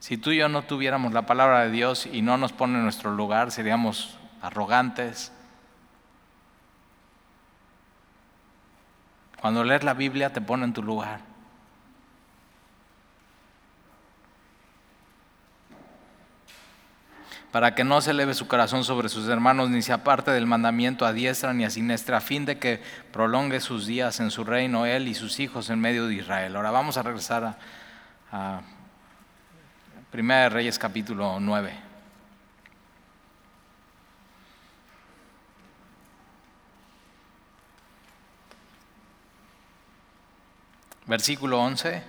[0.06, 2.84] Si tú y yo no tuviéramos la palabra de Dios y no nos pone en
[2.84, 5.32] nuestro lugar, seríamos arrogantes.
[9.42, 11.22] Cuando lees la Biblia te pone en tu lugar.
[17.52, 21.06] para que no se eleve su corazón sobre sus hermanos, ni se aparte del mandamiento
[21.06, 24.86] a diestra ni a siniestra, a fin de que prolongue sus días en su reino,
[24.86, 26.58] él y sus hijos en medio de Israel.
[26.58, 27.58] Ahora vamos a regresar
[28.32, 28.62] a
[30.12, 31.74] Primera de Reyes capítulo 9.
[41.06, 42.02] Versículo 11.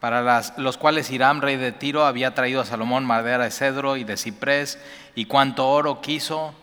[0.00, 4.04] Para los cuales Hiram, rey de Tiro, había traído a Salomón madera de cedro y
[4.04, 4.78] de ciprés
[5.14, 6.54] y cuanto oro quiso,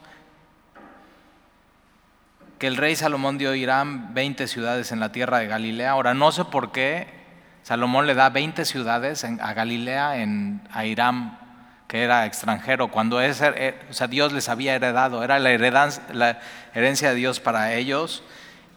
[2.60, 5.92] que el rey Salomón dio a Hiram 20 ciudades en la tierra de Galilea.
[5.92, 7.23] Ahora no sé por qué
[7.64, 10.14] Salomón le da 20 ciudades a Galilea,
[10.72, 11.38] a Hiram,
[11.88, 15.52] que era extranjero, cuando es, eh, o sea, Dios les había heredado, era la,
[16.12, 16.40] la
[16.74, 18.24] herencia de Dios para ellos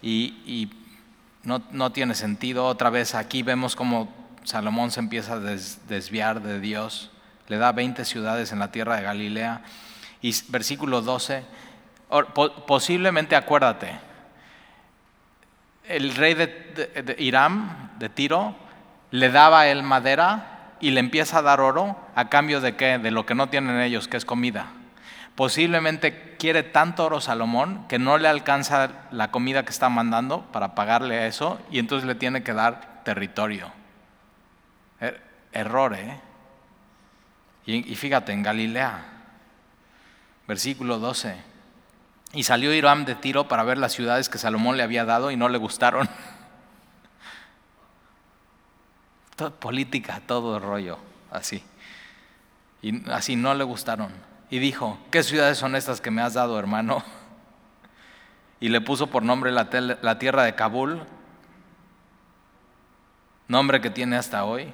[0.02, 0.70] y,
[1.42, 2.66] no, tiene sentido.
[2.66, 4.12] Otra vez aquí vemos como
[4.44, 7.10] Salomón se empieza a desviar de Dios,
[7.48, 9.62] le da 20 ciudades en la tierra de Galilea
[10.20, 11.44] y versículo 12,
[12.66, 13.98] posiblemente acuérdate,
[15.88, 18.65] el rey de, Hiram, de Tiro,
[19.10, 22.98] le daba él madera y le empieza a dar oro a cambio de qué?
[22.98, 24.66] De lo que no tienen ellos, que es comida.
[25.34, 30.74] Posiblemente quiere tanto oro Salomón que no le alcanza la comida que está mandando para
[30.74, 33.70] pagarle eso y entonces le tiene que dar territorio.
[35.00, 36.20] Er, error, ¿eh?
[37.66, 39.04] Y, y fíjate, en Galilea,
[40.46, 41.36] versículo 12,
[42.32, 45.36] y salió Hiram de Tiro para ver las ciudades que Salomón le había dado y
[45.36, 46.08] no le gustaron.
[49.36, 50.98] política, todo rollo,
[51.30, 51.62] así.
[52.82, 54.12] Y así no le gustaron.
[54.50, 57.02] Y dijo, ¿qué ciudades son estas que me has dado, hermano?
[58.58, 59.68] Y le puso por nombre la,
[60.00, 61.02] la tierra de Kabul,
[63.48, 64.72] nombre que tiene hasta hoy.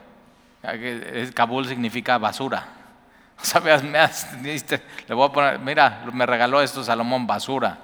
[1.35, 2.69] Kabul significa basura.
[3.43, 7.79] O sea, le voy a poner, mira, me regaló esto Salomón, basura.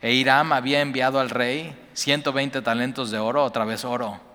[0.00, 4.31] E Hiram había enviado al rey 120 talentos de oro, otra vez oro.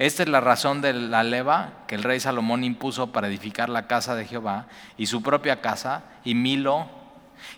[0.00, 3.86] Esta es la razón de la leva que el rey Salomón impuso para edificar la
[3.86, 4.64] casa de Jehová
[4.96, 6.88] y su propia casa, y Milo,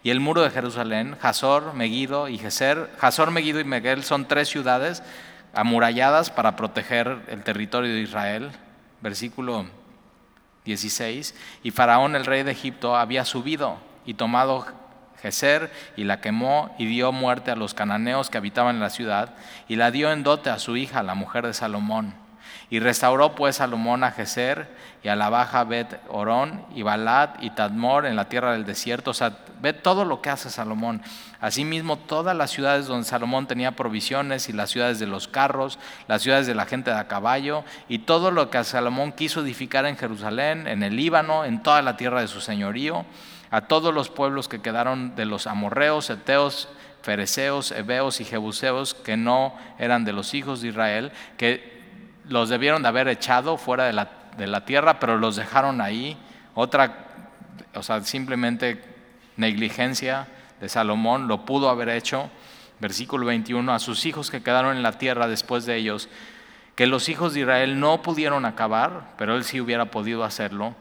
[0.02, 2.90] y el muro de Jerusalén, Hazor, Megido y Geser.
[3.00, 5.04] Hazor, Megido y Meguel son tres ciudades
[5.54, 8.50] amuralladas para proteger el territorio de Israel.
[9.02, 9.66] Versículo
[10.64, 11.36] 16.
[11.62, 14.66] Y Faraón, el rey de Egipto, había subido y tomado
[15.20, 19.36] Geser y la quemó y dio muerte a los cananeos que habitaban en la ciudad
[19.68, 22.20] y la dio en dote a su hija, la mujer de Salomón.
[22.72, 24.66] Y restauró pues Salomón a Geser
[25.02, 29.10] y a la baja Bet Orón y Balat y Tadmor en la tierra del desierto.
[29.10, 31.02] O sea, ve todo lo que hace Salomón.
[31.38, 36.22] Asimismo, todas las ciudades donde Salomón tenía provisiones y las ciudades de los carros, las
[36.22, 39.98] ciudades de la gente de a caballo y todo lo que Salomón quiso edificar en
[39.98, 43.04] Jerusalén, en el Líbano, en toda la tierra de su señorío,
[43.50, 46.70] a todos los pueblos que quedaron de los amorreos, eteos,
[47.02, 51.71] fereceos, heveos y jebuseos que no eran de los hijos de Israel, que
[52.28, 56.16] los debieron de haber echado fuera de la, de la tierra, pero los dejaron ahí.
[56.54, 57.06] Otra,
[57.74, 58.82] o sea, simplemente
[59.36, 60.28] negligencia
[60.60, 62.30] de Salomón, lo pudo haber hecho.
[62.80, 66.08] Versículo 21, a sus hijos que quedaron en la tierra después de ellos,
[66.74, 70.74] que los hijos de Israel no pudieron acabar, pero él sí hubiera podido hacerlo.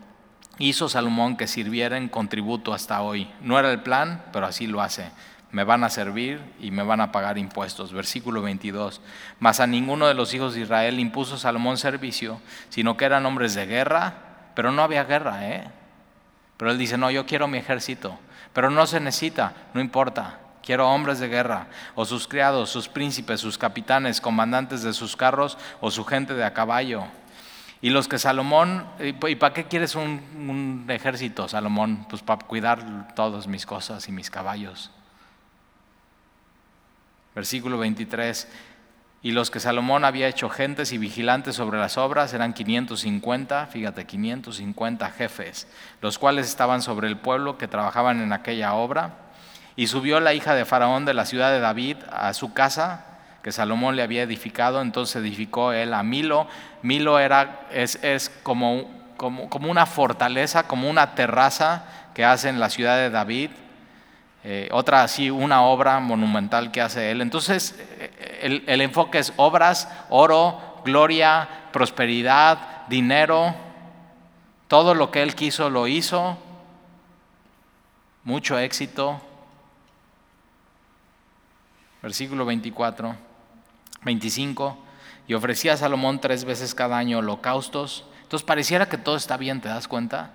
[0.57, 3.29] Hizo Salomón que sirvieran con tributo hasta hoy.
[3.41, 5.11] No era el plan, pero así lo hace
[5.51, 7.91] me van a servir y me van a pagar impuestos.
[7.93, 9.01] Versículo 22.
[9.39, 13.53] Mas a ninguno de los hijos de Israel impuso Salomón servicio, sino que eran hombres
[13.53, 14.13] de guerra,
[14.55, 15.67] pero no había guerra, ¿eh?
[16.57, 18.19] Pero él dice, no, yo quiero mi ejército,
[18.53, 20.39] pero no se necesita, no importa.
[20.63, 25.57] Quiero hombres de guerra, o sus criados, sus príncipes, sus capitanes, comandantes de sus carros,
[25.79, 27.05] o su gente de a caballo.
[27.81, 32.05] Y los que Salomón, ¿y para qué quieres un, ejército, Salomón?
[32.07, 34.91] Pues para cuidar todas mis cosas y mis caballos.
[37.35, 38.47] Versículo 23.
[39.23, 44.05] Y los que Salomón había hecho gentes y vigilantes sobre las obras eran 550, fíjate,
[44.05, 45.67] 550 jefes,
[46.01, 49.17] los cuales estaban sobre el pueblo que trabajaban en aquella obra.
[49.75, 53.05] Y subió la hija de Faraón de la ciudad de David a su casa,
[53.43, 56.47] que Salomón le había edificado, entonces edificó él a Milo.
[56.81, 62.59] Milo era, es, es como, como, como una fortaleza, como una terraza que hace en
[62.59, 63.51] la ciudad de David,
[64.43, 67.21] eh, otra así, una obra monumental que hace él.
[67.21, 73.53] Entonces, eh, el, el, enfoque es obras, oro, gloria, prosperidad, dinero,
[74.67, 76.37] todo lo que él quiso lo hizo,
[78.23, 79.21] mucho éxito.
[82.01, 83.15] Versículo 24,
[84.01, 84.77] 25,
[85.27, 88.05] y ofrecía a Salomón tres veces cada año holocaustos.
[88.23, 90.31] Entonces pareciera que todo está bien, ¿te das cuenta?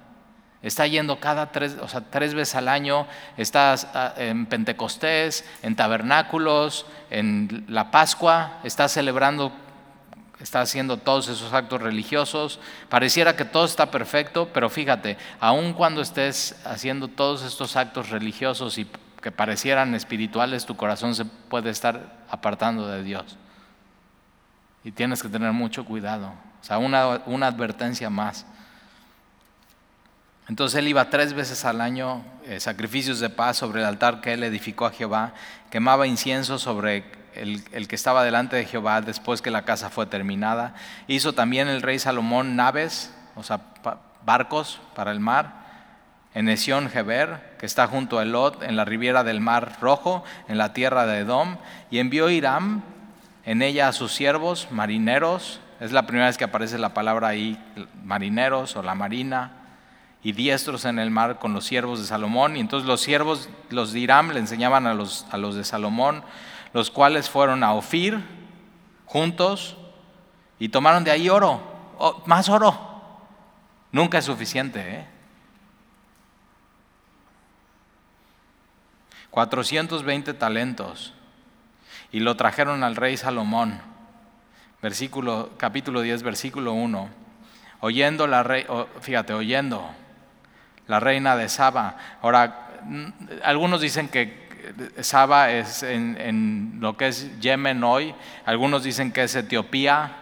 [0.66, 5.76] Está yendo cada tres, o sea, tres veces al año, estás ah, en Pentecostés, en
[5.76, 9.52] tabernáculos, en la Pascua, está celebrando,
[10.40, 12.58] está haciendo todos esos actos religiosos.
[12.88, 18.76] Pareciera que todo está perfecto, pero fíjate, aun cuando estés haciendo todos estos actos religiosos
[18.78, 18.88] y
[19.22, 23.36] que parecieran espirituales, tu corazón se puede estar apartando de Dios.
[24.82, 26.32] Y tienes que tener mucho cuidado.
[26.60, 28.46] O sea, una, una advertencia más.
[30.48, 34.34] Entonces él iba tres veces al año, eh, sacrificios de paz sobre el altar que
[34.34, 35.34] él edificó a Jehová,
[35.70, 37.04] quemaba incienso sobre
[37.34, 40.74] el, el, que estaba delante de Jehová después que la casa fue terminada.
[41.08, 43.60] Hizo también el rey Salomón naves, o sea,
[44.24, 45.66] barcos para el mar,
[46.34, 50.58] en Esión Geber, que está junto a Elot, en la riviera del mar rojo, en
[50.58, 51.56] la tierra de Edom,
[51.90, 52.82] y envió Hiram
[53.46, 57.58] en ella a sus siervos, marineros, es la primera vez que aparece la palabra ahí,
[58.04, 59.65] marineros o la marina,
[60.22, 62.56] y diestros en el mar con los siervos de Salomón.
[62.56, 66.24] Y entonces los siervos, los de Hiram, le enseñaban a los, a los de Salomón,
[66.72, 68.22] los cuales fueron a Ofir
[69.04, 69.76] juntos
[70.58, 71.62] y tomaron de ahí oro,
[72.26, 72.78] más oro.
[73.92, 74.80] Nunca es suficiente.
[74.80, 75.06] ¿eh?
[79.30, 81.12] 420 talentos
[82.10, 83.80] y lo trajeron al rey Salomón.
[84.82, 87.08] Versículo, capítulo 10, versículo 1.
[87.80, 88.66] Oyendo la rey,
[89.00, 89.88] fíjate, oyendo
[90.86, 91.96] la reina de Saba.
[92.22, 92.68] Ahora,
[93.42, 94.46] algunos dicen que
[95.00, 98.14] Saba es en, lo que es Yemen hoy,
[98.44, 100.16] algunos dicen que es Etiopía.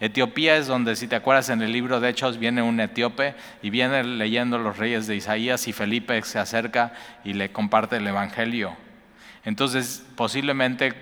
[0.00, 3.68] Etiopía es donde, si te acuerdas, en el libro de Hechos viene un etíope y
[3.68, 8.74] viene leyendo los reyes de Isaías y Felipe se acerca y le comparte el Evangelio.
[9.44, 10.94] Entonces, posiblemente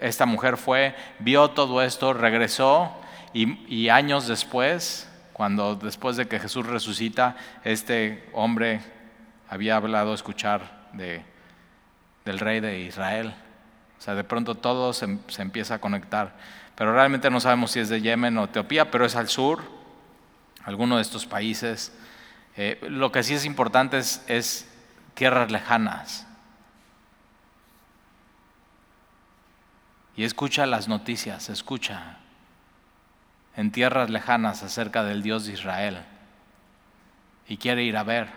[0.00, 2.92] esta mujer fue, vio todo esto, regresó
[3.32, 5.09] y, y años después,
[5.40, 7.34] cuando después de que Jesús resucita,
[7.64, 8.82] este hombre
[9.48, 11.24] había hablado, escuchar de,
[12.26, 13.32] del rey de Israel.
[13.98, 16.36] O sea, de pronto todo se, se, empieza a conectar.
[16.74, 19.62] Pero realmente no sabemos si es de Yemen o Etiopía, pero es al sur,
[20.62, 21.90] alguno de estos países.
[22.58, 24.68] Eh, lo que sí es importante es, es
[25.14, 26.26] tierras lejanas.
[30.18, 32.19] Y escucha las noticias, escucha
[33.60, 35.98] en tierras lejanas acerca del Dios de Israel.
[37.46, 38.28] Y quiere ir a ver.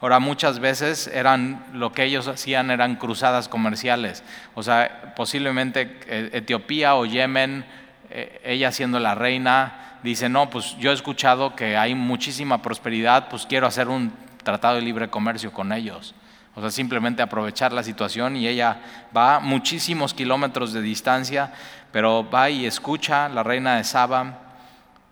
[0.00, 4.24] Ahora, muchas veces eran lo que ellos hacían eran cruzadas comerciales.
[4.54, 7.66] O sea, posiblemente eh, Etiopía o Yemen,
[8.08, 13.28] eh, ella siendo la reina, dice, no, pues yo he escuchado que hay muchísima prosperidad,
[13.28, 14.10] pues quiero hacer un
[14.42, 16.14] tratado de libre comercio con ellos.
[16.56, 18.80] O sea, simplemente aprovechar la situación y ella
[19.16, 21.52] va muchísimos kilómetros de distancia,
[21.90, 24.38] pero va y escucha la reina de Saba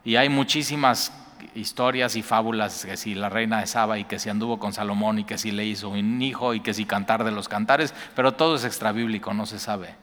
[0.05, 1.12] y hay muchísimas
[1.55, 5.18] historias y fábulas que si la reina de Saba y que si anduvo con Salomón
[5.18, 8.32] y que si le hizo un hijo y que si cantar de los cantares, pero
[8.32, 9.95] todo es extrabíblico, no se sabe.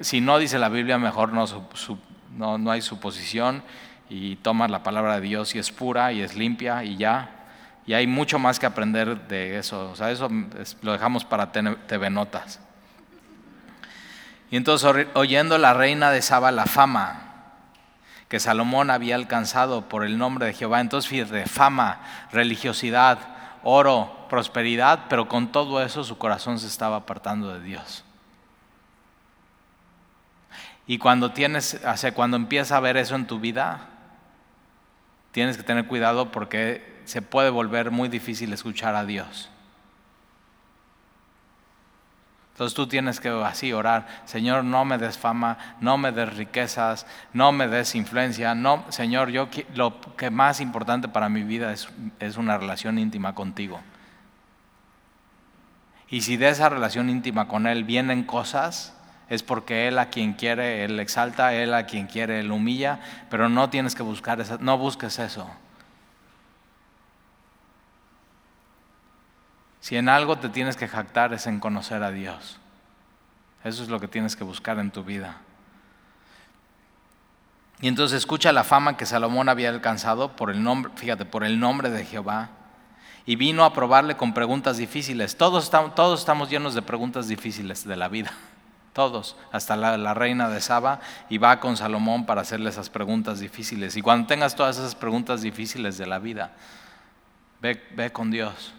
[0.00, 1.44] Si no dice la Biblia, mejor no,
[2.34, 3.62] no, no hay suposición
[4.08, 7.35] y toma la palabra de Dios y es pura y es limpia y ya,
[7.86, 9.90] y hay mucho más que aprender de eso.
[9.90, 10.28] O sea, eso
[10.82, 12.60] lo dejamos para TV Notas.
[14.50, 17.22] Y entonces oyendo la reina de Saba la fama
[18.28, 22.00] que Salomón había alcanzado por el nombre de Jehová, entonces fíjate, fama,
[22.32, 23.18] religiosidad,
[23.62, 28.04] oro, prosperidad, pero con todo eso su corazón se estaba apartando de Dios.
[30.88, 33.88] Y cuando tienes, o cuando empieza a ver eso en tu vida,
[35.30, 39.48] tienes que tener cuidado porque se puede volver muy difícil escuchar a Dios.
[42.52, 47.06] Entonces tú tienes que así orar, Señor, no me des fama, no me des riquezas,
[47.34, 51.86] no me des influencia, no, Señor, yo lo que más importante para mi vida es,
[52.18, 53.78] es una relación íntima contigo.
[56.08, 58.96] Y si de esa relación íntima con Él vienen cosas,
[59.28, 63.50] es porque Él a quien quiere, Él exalta, Él a quien quiere, Él humilla, pero
[63.50, 65.46] no tienes que buscar eso, no busques eso.
[69.86, 72.58] Si en algo te tienes que jactar es en conocer a Dios.
[73.62, 75.36] Eso es lo que tienes que buscar en tu vida.
[77.80, 81.60] Y entonces escucha la fama que Salomón había alcanzado por el nombre, fíjate, por el
[81.60, 82.48] nombre de Jehová.
[83.26, 85.36] Y vino a probarle con preguntas difíciles.
[85.36, 88.32] Todos estamos, todos estamos llenos de preguntas difíciles de la vida.
[88.92, 93.96] Todos, hasta la, reina de Saba, y va con Salomón para hacerle esas preguntas difíciles.
[93.96, 96.56] Y cuando tengas todas esas preguntas difíciles de la vida,
[97.60, 98.74] ve, ve con Dios.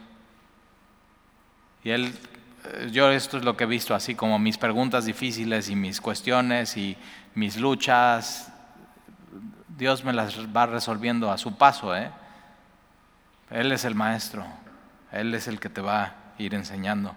[1.88, 2.13] Y él,
[2.65, 6.01] eh, yo esto es lo que he visto, así como mis preguntas difíciles y mis
[6.01, 6.97] cuestiones y
[7.33, 8.51] mis luchas,
[9.69, 11.95] Dios me las va resolviendo a su paso.
[11.95, 12.11] ¿eh?
[13.51, 14.45] Él es el maestro,
[15.13, 17.15] Él es el que te va a ir enseñando.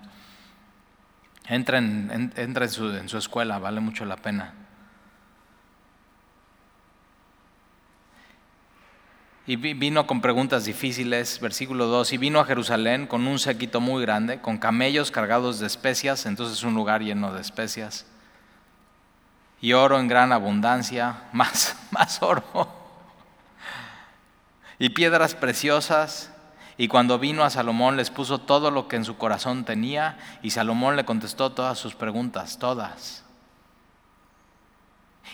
[1.49, 4.55] Entra en, entra en, en su escuela, vale mucho la pena.
[9.51, 14.01] Y vino con preguntas difíciles, versículo 2, y vino a Jerusalén con un séquito muy
[14.01, 18.07] grande, con camellos cargados de especias, entonces un lugar lleno de especias,
[19.61, 22.45] y oro en gran abundancia, más, más oro,
[24.79, 26.33] y piedras preciosas,
[26.77, 30.51] y cuando vino a Salomón les puso todo lo que en su corazón tenía, y
[30.51, 33.25] Salomón le contestó todas sus preguntas, todas.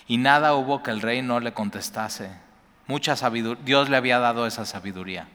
[0.07, 2.46] Y nada hubo que el rey no le contestase
[2.87, 3.63] mucha sabiduría.
[3.63, 5.27] Dios le había dado esa sabiduría.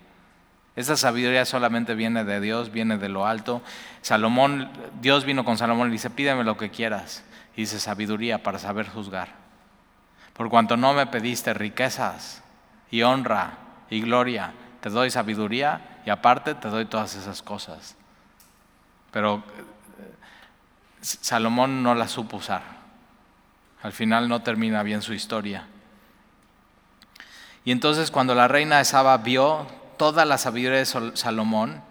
[0.75, 3.63] Esa sabiduría solamente viene de Dios, viene de lo alto.
[4.01, 7.23] Salomón, Dios vino con Salomón y dice, pídeme lo que quieras.
[7.55, 9.29] Y dice, sabiduría para saber juzgar.
[10.33, 12.43] Por cuanto no me pediste riquezas
[12.91, 13.59] y honra
[13.91, 17.97] y gloria, te doy sabiduría y aparte te doy todas esas cosas.
[19.11, 20.15] Pero eh,
[21.03, 22.63] Salomón no la supo usar.
[23.83, 25.67] Al final no termina bien su historia.
[27.65, 31.83] Y entonces cuando la reina de Saba vio toda la sabiduría de Salomón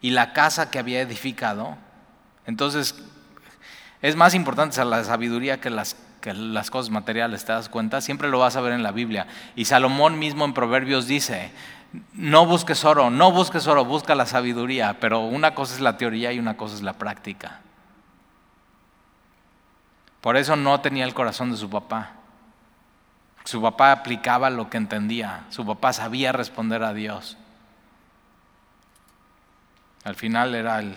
[0.00, 1.76] y la casa que había edificado,
[2.46, 2.94] entonces
[4.02, 8.00] es más importante la sabiduría que las, que las cosas materiales, ¿te das cuenta?
[8.00, 9.26] Siempre lo vas a ver en la Biblia.
[9.56, 11.50] Y Salomón mismo en Proverbios dice,
[12.12, 16.32] no busques oro, no busques oro, busca la sabiduría, pero una cosa es la teoría
[16.32, 17.60] y una cosa es la práctica.
[20.20, 22.12] Por eso no tenía el corazón de su papá.
[23.46, 27.36] Su papá aplicaba lo que entendía, su papá sabía responder a Dios.
[30.02, 30.96] Al final era el,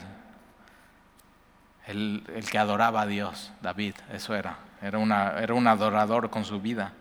[1.85, 6.43] el, el que adoraba a Dios, David, eso era, era, una, era un adorador con
[6.43, 6.93] su vida.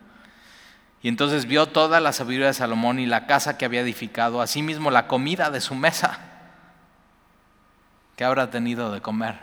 [1.01, 4.91] Y entonces vio toda la sabiduría de Salomón y la casa que había edificado, asimismo
[4.91, 6.19] la comida de su mesa.
[8.15, 9.39] ¿Qué habrá tenido de comer?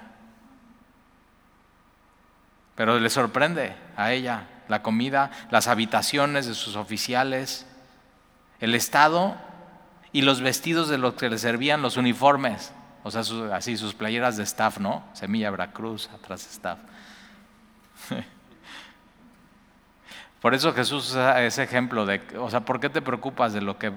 [2.77, 7.67] Pero le sorprende a ella la comida, las habitaciones de sus oficiales,
[8.61, 9.37] el estado
[10.13, 13.23] y los vestidos de los que le servían, los uniformes, o sea,
[13.55, 15.05] así sus playeras de staff, ¿no?
[15.13, 16.79] Semilla Veracruz, atrás staff.
[20.41, 23.79] Por eso Jesús usa ese ejemplo de, o sea, ¿por qué te preocupas de lo
[23.79, 23.93] que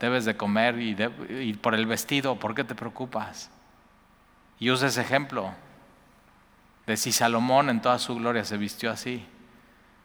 [0.00, 2.38] debes de comer y, por el vestido?
[2.38, 3.50] ¿Por qué te preocupas?
[4.58, 5.54] Y usa ese ejemplo
[6.86, 9.26] de si Salomón en toda su gloria se vistió así.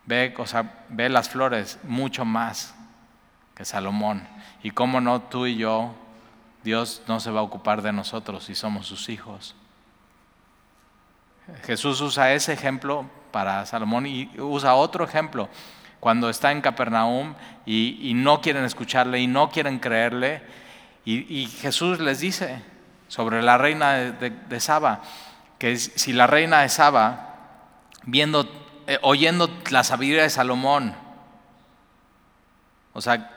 [0.10, 2.74] Ve, o sea, ve las flores mucho más
[3.54, 4.28] que Salomón.
[4.64, 5.94] Y cómo no tú y yo,
[6.64, 9.54] Dios no se va a ocupar de nosotros si somos sus hijos.
[11.64, 15.48] Jesús usa ese ejemplo para Salomón y usa otro ejemplo
[16.00, 17.36] cuando está en Capernaum
[17.68, 20.42] y, no quieren escucharle y no quieren creerle.
[21.06, 22.64] Y, Jesús les dice
[23.10, 25.04] sobre la reina de, Saba,
[25.60, 27.36] que si la reina de Saba,
[28.06, 28.50] viendo,
[28.90, 30.96] eh, oyendo la sabiduría de Salomón,
[32.92, 33.30] o sea,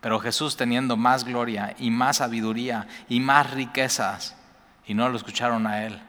[0.00, 4.36] pero Jesús teniendo más gloria y más sabiduría y más riquezas,
[4.84, 6.02] y no lo escucharon a él.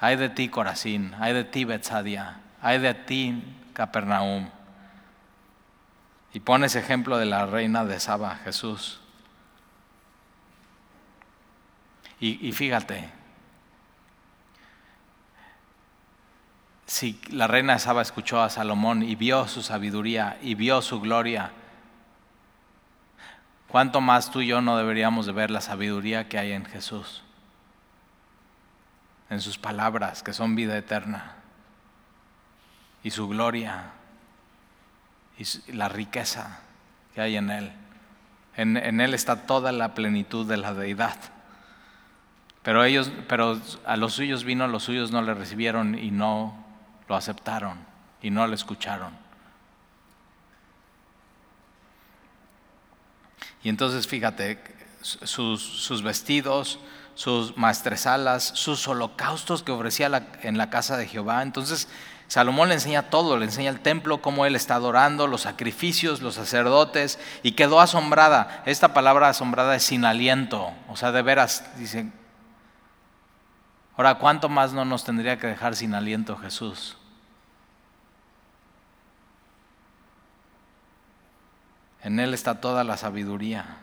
[0.00, 4.48] Hay de ti Corazín, hay de ti Betsadia, hay de ti Capernaum.
[6.32, 9.00] Y pones ejemplo de la reina de Saba, Jesús.
[12.18, 13.12] Y, y fíjate,
[16.96, 21.50] si la reina Saba escuchó a Salomón y vio su sabiduría y vio su gloria,
[23.68, 27.22] ¿cuánto más tú y yo no deberíamos de ver la sabiduría que hay en Jesús?
[29.28, 31.34] en sus palabras, que son vida eterna,
[33.02, 33.90] y su gloria,
[35.36, 36.60] y la riqueza
[37.12, 37.72] que hay en Él.
[38.56, 41.16] En, en, Él está toda la plenitud de la deidad.
[42.62, 46.65] Pero ellos, pero a los suyos vino, los suyos no le recibieron y no
[47.08, 47.78] lo aceptaron
[48.22, 49.16] y no le escucharon.
[53.62, 54.62] Y entonces fíjate,
[55.02, 56.78] sus, sus vestidos,
[57.14, 61.42] sus maestresalas, sus holocaustos que ofrecía en la casa de Jehová.
[61.42, 61.88] Entonces
[62.28, 66.34] Salomón le enseña todo, le enseña el templo, cómo él está adorando, los sacrificios, los
[66.34, 68.62] sacerdotes, y quedó asombrada.
[68.66, 72.12] Esta palabra asombrada es sin aliento, o sea, de veras, dicen,
[73.96, 76.96] ahora, ¿cuánto más no nos tendría que dejar sin aliento Jesús?
[82.02, 83.78] En Él está toda la sabiduría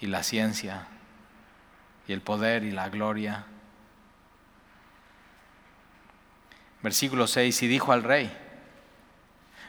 [0.00, 0.86] y la ciencia
[2.06, 3.46] y el poder y la gloria.
[6.82, 8.30] Versículo 6, y dijo al rey,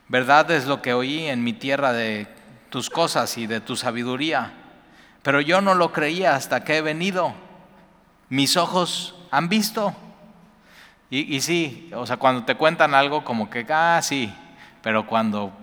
[0.10, 2.28] verdad es lo que oí en mi tierra de
[2.70, 4.52] tus cosas y de tu sabiduría,
[5.24, 7.45] pero yo no lo creía hasta que he venido.
[8.36, 9.96] Mis ojos han visto.
[11.10, 14.36] Y, sí, o sea, cuando te cuentan algo como que, ah, sí,
[14.82, 15.54] pero cuando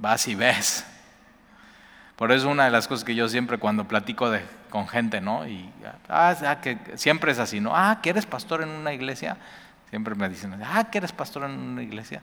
[0.00, 0.84] vas y ves.
[2.16, 4.28] Por eso una de las cosas que yo siempre cuando platico
[4.70, 5.46] con gente, ¿no?
[5.46, 5.70] Y
[6.08, 7.76] ah, ah, que siempre es así, ¿no?
[7.76, 9.36] Ah, que eres pastor en una iglesia.
[9.90, 12.22] Siempre me dicen, ah, que eres pastor en una iglesia.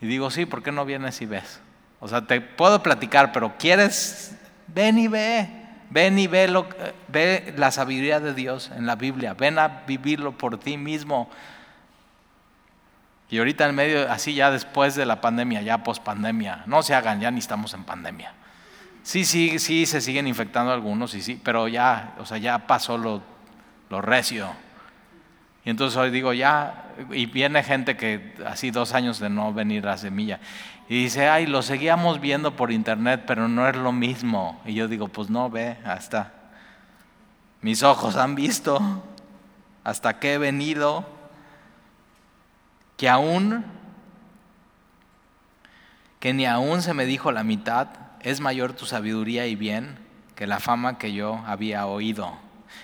[0.00, 1.58] Y digo, sí, ¿por qué no vienes y ves?
[1.98, 4.36] O sea, te puedo platicar, pero quieres,
[4.68, 5.61] ven y ve.
[5.92, 6.66] Ven y ve, lo,
[7.08, 9.34] ve la sabiduría de Dios en la Biblia.
[9.34, 11.28] Ven a vivirlo por ti mismo.
[13.28, 16.94] Y ahorita en medio, así ya después de la pandemia, ya post pandemia, no se
[16.94, 18.32] hagan, ya ni estamos en pandemia.
[19.02, 22.96] Sí, sí, sí, se siguen infectando algunos, y sí, pero ya, o sea, ya pasó
[22.96, 23.22] lo,
[23.90, 24.50] lo recio.
[25.64, 29.86] Y entonces hoy digo, ya, y viene gente que así dos años de no venir
[29.86, 30.40] a Semilla,
[30.88, 34.60] y dice, ay, lo seguíamos viendo por internet, pero no es lo mismo.
[34.66, 36.32] Y yo digo, pues no, ve, hasta
[37.62, 39.02] mis ojos han visto,
[39.84, 41.06] hasta que he venido,
[42.96, 43.64] que aún,
[46.18, 47.88] que ni aún se me dijo la mitad,
[48.20, 49.98] es mayor tu sabiduría y bien
[50.34, 52.36] que la fama que yo había oído.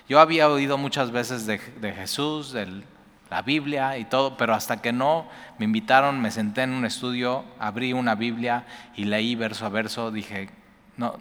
[0.09, 2.82] Yo había oído muchas veces de, Jesús, de
[3.28, 5.28] la Biblia y todo, pero hasta que no
[5.59, 8.64] me invitaron, me senté en un estudio, abrí una Biblia
[8.96, 10.48] y leí verso a verso, dije,
[10.96, 11.18] no,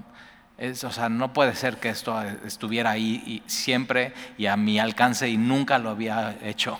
[0.59, 5.35] o sea, no puede ser que esto estuviera ahí siempre y a mi alcance y
[5.35, 6.79] nunca lo había hecho.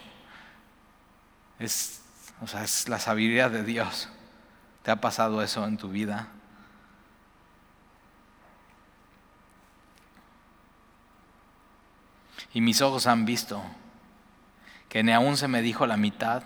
[1.60, 2.02] Es,
[2.42, 4.10] o sea, es la sabiduría de Dios.
[4.82, 6.30] ¿Te ha pasado eso en tu vida?
[12.54, 13.64] Y mis ojos han visto,
[14.90, 16.44] que ni aún se me dijo la mitad.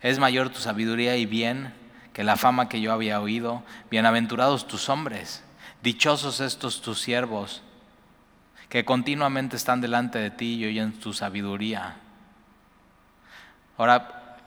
[0.00, 1.74] Es mayor tu sabiduría y bien
[2.12, 3.62] que la fama que yo había oído.
[3.90, 5.44] Bienaventurados tus hombres,
[5.82, 7.62] dichosos estos tus siervos,
[8.68, 11.96] que continuamente están delante de ti y oyen tu sabiduría.
[13.76, 14.38] Ahora,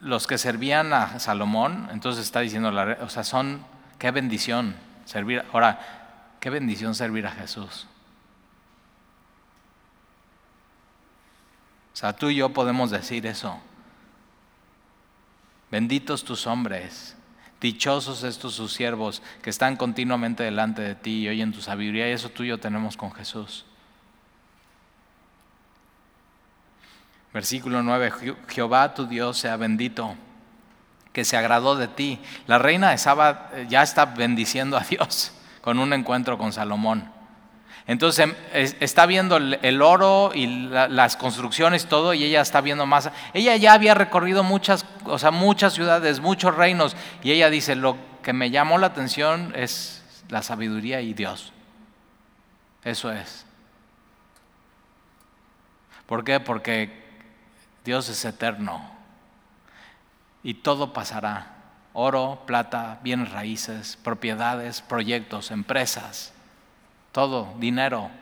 [0.00, 2.70] los que servían a Salomón, entonces está diciendo,
[3.00, 3.64] o sea, son,
[3.98, 5.44] qué bendición servir.
[5.52, 7.87] Ahora, qué bendición servir a Jesús.
[11.98, 13.58] Sea, tú y yo podemos decir eso.
[15.68, 17.16] Benditos tus hombres,
[17.60, 22.12] dichosos estos sus siervos que están continuamente delante de ti y oyen tu sabiduría y
[22.12, 23.64] eso tú y yo tenemos con Jesús.
[27.34, 28.12] Versículo 9,
[28.46, 30.14] Jehová tu Dios sea bendito,
[31.12, 32.20] que se agradó de ti.
[32.46, 35.32] La reina Esaba eh, ya está bendiciendo a Dios
[35.62, 37.17] con un encuentro con Salomón.
[37.88, 38.34] Entonces em,
[38.80, 43.10] está viendo el oro y las construcciones y todo, y ella está viendo más.
[43.32, 47.96] Ella ya había recorrido muchas, o sea, muchas ciudades, muchos reinos, y ella dice, lo
[48.22, 51.54] que me llamó la atención es la sabiduría y Dios.
[52.84, 53.46] Eso es.
[56.04, 56.40] ¿Por qué?
[56.40, 57.04] Porque
[57.86, 58.82] Dios es eterno
[60.42, 61.54] y todo pasará.
[61.94, 66.34] Oro, plata, bienes raíces, propiedades, proyectos, empresas
[67.18, 68.12] todo, dinero,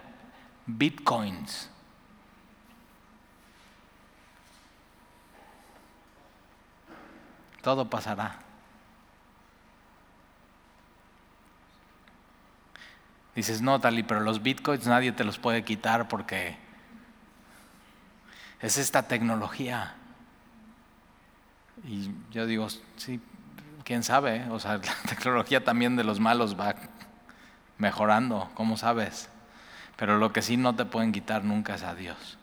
[0.64, 1.68] bitcoins.
[7.60, 8.38] Todo pasará.
[13.34, 16.56] Dices, no, Tali, pero los bitcoins nadie te los puede quitar porque
[18.62, 19.94] es esta tecnología.
[21.84, 22.66] Y yo digo,
[22.96, 23.20] sí,
[23.84, 26.74] quién sabe, o sea, la tecnología también de los malos va
[27.78, 29.28] mejorando, ¿cómo sabes?
[29.96, 32.38] Pero lo que sí no te pueden quitar nunca es a Dios.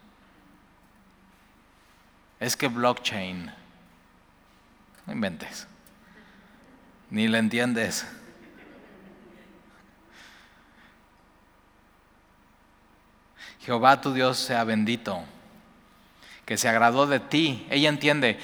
[2.40, 3.52] Es que blockchain,
[5.06, 5.68] no inventes,
[7.10, 8.06] ni le entiendes.
[13.62, 15.24] Jehová tu Dios sea bendito,
[16.46, 17.66] que se agradó de ti.
[17.70, 18.38] Ella entiende,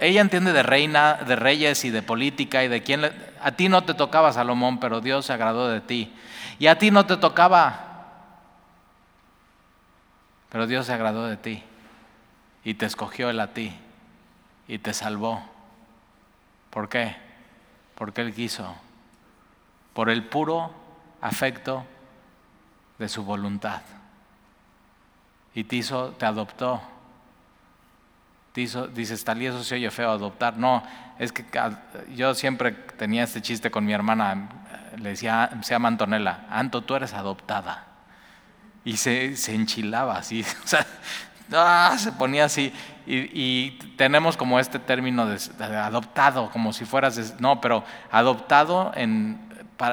[0.00, 3.04] ella entiende de reina, de reyes y de política y de quién.
[3.40, 6.12] a ti no te tocaba Salomón, pero Dios se agradó de ti.
[6.58, 7.86] Y a ti no te tocaba,
[10.50, 11.62] pero Dios se agradó de ti.
[12.64, 13.72] Y te escogió él a ti.
[14.68, 15.42] Y te salvó.
[16.70, 17.16] ¿Por qué?
[17.94, 18.74] Porque Él quiso.
[19.92, 20.72] Por el puro
[21.20, 21.84] afecto
[22.98, 23.82] de su voluntad.
[25.54, 26.82] Y te hizo, te adoptó
[28.56, 30.56] dices, tal y eso se oye feo adoptar.
[30.56, 30.82] No,
[31.18, 31.44] es que
[32.14, 34.48] yo siempre tenía este chiste con mi hermana,
[34.96, 37.84] le decía, se llama Antonella, Anto, tú eres adoptada.
[38.84, 40.86] Y se, enchilaba así, o sea,
[41.52, 42.72] ah, se ponía así.
[43.06, 45.38] Y, tenemos como este término de,
[45.76, 49.38] adoptado, como si fueras, no, pero adoptado en,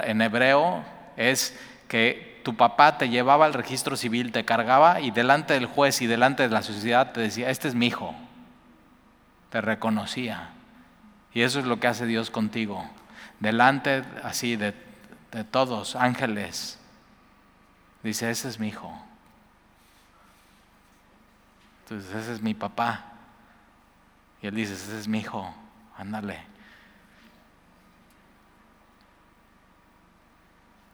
[0.03, 0.84] en hebreo
[1.16, 1.57] es
[1.88, 6.07] que tu papá te llevaba al registro civil, te cargaba y delante del juez y
[6.07, 8.16] delante de la sociedad te decía, este es mi hijo
[9.53, 10.49] te reconocía.
[11.31, 12.89] Y eso es lo que hace Dios contigo.
[13.39, 14.73] Delante así de,
[15.31, 16.79] de todos, ángeles.
[18.01, 18.91] Dice, ese es mi hijo.
[21.83, 23.03] Entonces, ese es mi papá.
[24.41, 25.53] Y él dice, ese es mi hijo.
[25.99, 26.39] Ándale.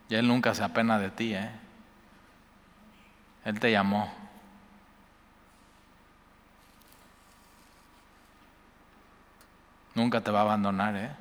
[0.09, 1.49] Y él nunca se apena de ti, ¿eh?
[3.45, 4.18] Él te llamó.
[9.99, 11.11] Nunca te va a abandonar, ¿eh?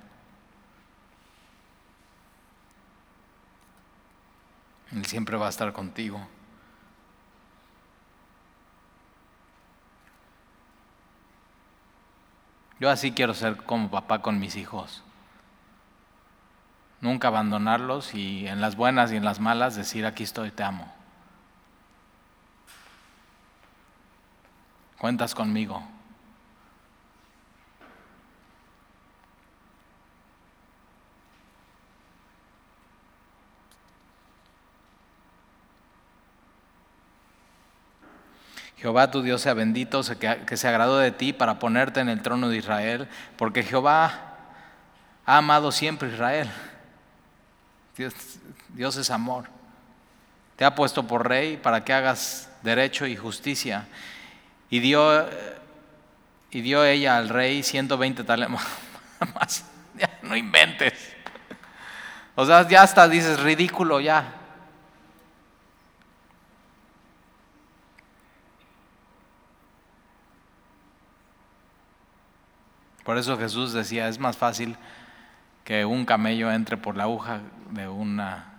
[4.93, 6.25] Él siempre va a estar contigo.
[12.79, 15.03] Yo así quiero ser como papá con mis hijos.
[17.01, 20.95] Nunca abandonarlos y en las buenas y en las malas decir aquí estoy, te amo.
[24.99, 25.98] Cuentas conmigo.
[38.81, 40.03] Jehová tu Dios sea bendito,
[40.47, 44.37] que se agradó de ti para ponerte en el trono de Israel, porque Jehová
[45.27, 46.51] ha amado siempre a Israel.
[48.75, 49.47] Dios, es amor.
[50.55, 53.89] Te ha puesto por rey para que hagas derecho y justicia.
[54.71, 55.29] Y dio,
[56.51, 58.63] y dio ella al rey 120 talentos.
[60.23, 60.93] No inventes.
[62.37, 64.38] O sea, ya hasta dices ridículo ya.
[73.09, 74.77] Por eso Jesús decía, es más fácil
[75.65, 77.41] que un camello entre por la aguja
[77.71, 78.53] de una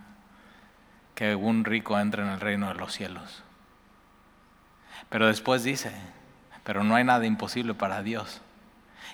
[1.14, 3.44] que un rico entre en el reino de los cielos.
[5.08, 5.92] Pero después dice,
[6.64, 8.42] pero no hay nada imposible para Dios.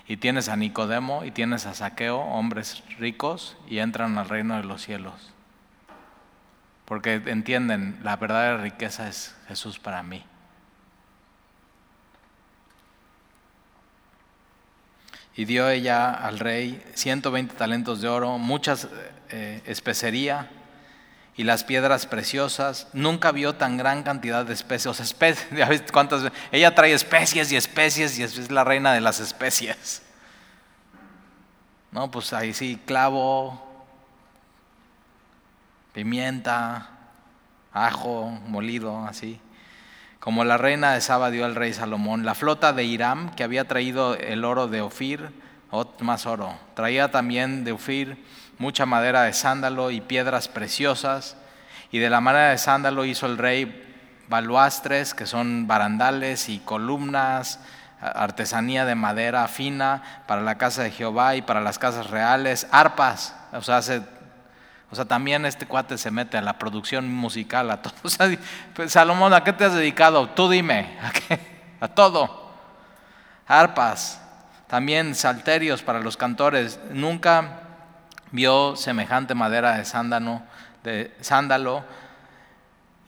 [0.07, 4.63] Y tienes a Nicodemo y tienes a Saqueo, hombres ricos, y entran al reino de
[4.63, 5.33] los cielos.
[6.85, 10.25] Porque entienden, la verdadera riqueza es Jesús para mí.
[15.37, 18.87] Y dio ella al rey 120 talentos de oro, muchas
[19.29, 20.49] eh, especería
[21.35, 22.87] y las piedras preciosas.
[22.91, 24.99] Nunca vio tan gran cantidad de especies.
[24.99, 26.31] O especies, cuántas?
[26.51, 30.01] Ella trae especies y especies y es la reina de las especies.
[31.91, 33.63] No, pues ahí sí, clavo,
[35.93, 36.89] pimienta,
[37.71, 39.39] ajo molido, así.
[40.27, 42.25] Como la reina de Saba dio al rey Salomón.
[42.25, 45.29] La flota de Hiram, que había traído el oro de Ofir,
[46.01, 46.53] más oro.
[46.73, 48.25] Traía también de Ofir
[48.57, 51.37] mucha madera de sándalo y piedras preciosas.
[51.93, 53.81] Y de la madera de sándalo hizo el rey
[54.27, 57.61] baluastres, que son barandales y columnas,
[58.01, 63.33] artesanía de madera fina para la casa de Jehová y para las casas reales, arpas,
[63.53, 63.81] o sea,
[64.89, 67.93] o sea, también este cuate se mete a la producción musical, a todo.
[68.03, 68.37] O sea,
[68.73, 70.29] pues, Salomón, ¿a qué te has dedicado?
[70.29, 71.39] Tú dime, ¿a qué?
[71.79, 72.47] A todo.
[73.47, 74.21] Arpas,
[74.67, 76.79] también salterios para los cantores.
[76.91, 77.61] Nunca
[78.31, 80.41] vio semejante madera de sándalo,
[80.83, 81.83] de sándalo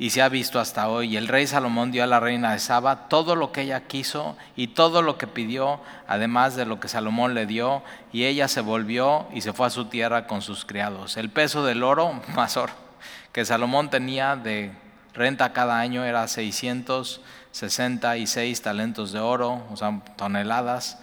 [0.01, 1.17] y se ha visto hasta hoy.
[1.17, 4.67] El rey Salomón dio a la reina de Saba todo lo que ella quiso y
[4.67, 7.83] todo lo que pidió, además de lo que Salomón le dio,
[8.13, 11.17] y ella se volvió y se fue a su tierra con sus criados.
[11.17, 12.71] El peso del oro, más oro,
[13.33, 14.71] que Salomón tenía de
[15.13, 20.97] renta cada año era 666 talentos de oro, o sea, toneladas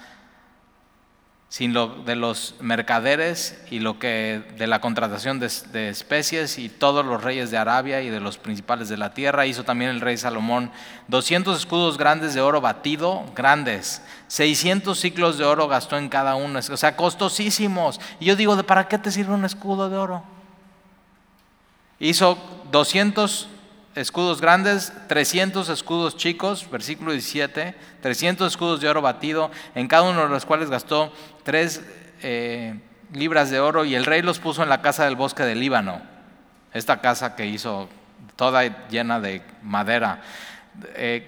[1.48, 7.06] sin lo de los mercaderes y lo que de la contratación de, especies y todos
[7.06, 9.46] los reyes de Arabia y de los principales de la tierra.
[9.46, 10.72] Hizo también el rey Salomón
[11.08, 14.02] 200 escudos grandes de oro batido, grandes.
[14.26, 18.00] 600 ciclos de oro gastó en cada uno, o sea, costosísimos.
[18.18, 20.24] Y yo digo, ¿para qué te sirve un escudo de oro?
[22.00, 22.36] Hizo
[22.72, 23.48] 200
[23.96, 30.22] escudos grandes, 300 escudos chicos, versículo 17, 300 escudos de oro batido, en cada uno
[30.22, 31.82] de los cuales gastó tres
[32.22, 32.78] eh,
[33.12, 36.02] libras de oro y el rey los puso en la casa del bosque del Líbano,
[36.74, 37.88] esta casa que hizo
[38.36, 40.20] toda llena de madera.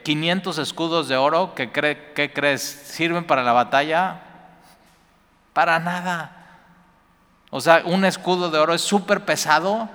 [0.05, 2.61] 500 eh, escudos de oro, ¿qué, ¿qué crees?
[2.63, 4.21] ¿Sirven para la batalla?
[5.55, 6.33] Para nada.
[7.49, 9.89] O sea, un escudo de oro es súper pesado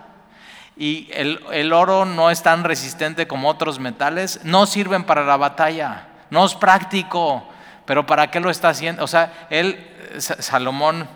[0.76, 6.08] y el, oro no es tan resistente como otros metales, no sirven para la batalla,
[6.30, 7.48] no es práctico,
[7.86, 9.04] pero ¿para qué lo está haciendo?
[9.04, 11.08] O sea, él, Salomón,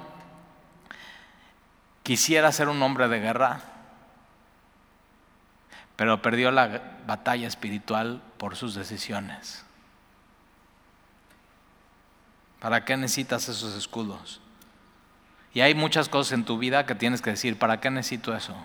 [2.03, 3.61] quisiera ser un hombre de guerra,
[5.95, 9.65] pero perdió la batalla espiritual por sus decisiones.
[12.59, 14.39] ¿Para qué necesitas esos escudos?
[15.53, 18.55] Y hay muchas cosas en tu vida que tienes que decir, ¿para qué necesito eso?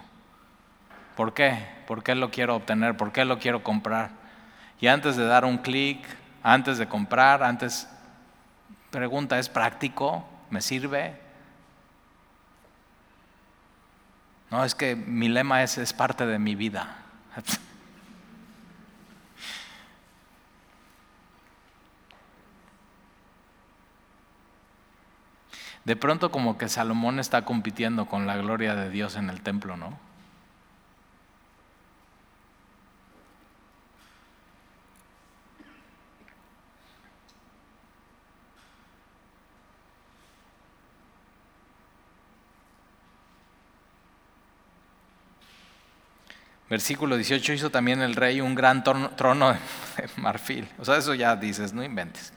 [1.17, 1.67] ¿Por qué?
[1.87, 2.97] ¿Por qué lo quiero obtener?
[2.97, 4.11] ¿Por qué lo quiero comprar?
[4.81, 6.05] Y antes de dar un clic,
[6.43, 7.89] antes de comprar, antes
[8.91, 10.27] pregunta, ¿es práctico?
[10.51, 11.21] ¿Me sirve?
[14.51, 16.97] No, es que mi lema es, es parte de mi vida.
[25.85, 29.77] De pronto como que Salomón está compitiendo con la gloria de Dios en el templo,
[29.77, 29.99] ¿no?
[46.73, 49.53] Versículo 18, hizo también el rey un gran trono
[49.99, 50.67] de marfil.
[50.79, 52.33] O sea, eso ya dices, no inventes.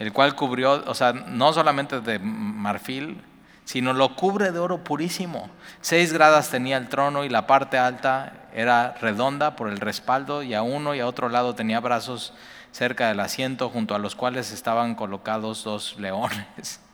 [0.00, 3.22] El cual cubrió, o sea, no solamente de marfil,
[3.64, 5.48] sino lo cubre de oro purísimo.
[5.80, 10.54] Seis gradas tenía el trono y la parte alta era redonda por el respaldo y
[10.54, 12.34] a uno y a otro lado tenía brazos
[12.72, 16.80] cerca del asiento junto a los cuales estaban colocados dos leones.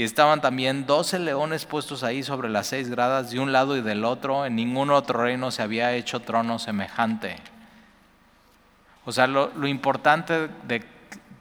[0.00, 3.82] Y estaban también doce leones puestos ahí sobre las seis gradas de un lado y
[3.82, 4.46] del otro.
[4.46, 7.36] En ningún otro reino se había hecho trono semejante.
[9.04, 10.82] O sea, lo, importante de,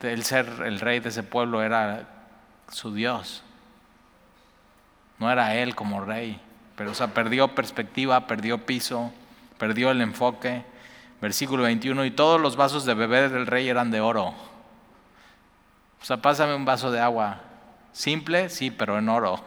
[0.02, 2.10] de ser el rey de ese pueblo era
[2.70, 3.44] su Dios.
[5.20, 6.38] No era él como rey.
[6.76, 9.14] Pero, o sea, perdió perspectiva, perdió piso,
[9.58, 10.66] perdió el enfoque.
[11.22, 14.34] Versículo 21, y todos los vasos de beber del rey eran de oro.
[16.02, 17.44] O sea, pásame un vaso de agua
[17.92, 19.44] Simple, sí, pero en oro.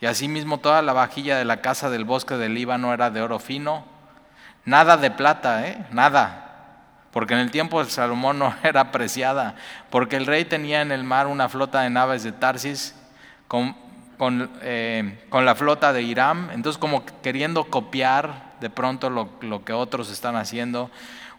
[0.00, 3.38] Y asimismo toda la vajilla de la casa del bosque del Líbano era de oro
[3.38, 3.84] fino.
[4.64, 5.86] Nada de plata, ¿eh?
[5.90, 6.44] Nada.
[7.10, 9.56] Porque en el tiempo de Salomón no era apreciada.
[9.90, 12.94] Porque el rey tenía en el mar una flota de naves de Tarsis
[13.48, 13.76] con,
[14.18, 16.50] con, eh, con la flota de Irán.
[16.52, 20.90] Entonces como queriendo copiar de pronto lo, lo que otros están haciendo.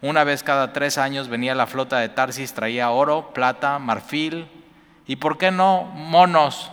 [0.01, 4.49] Una vez cada tres años venía la flota de Tarsis, traía oro, plata, marfil
[5.09, 6.71] y, ¿por qué no, monos?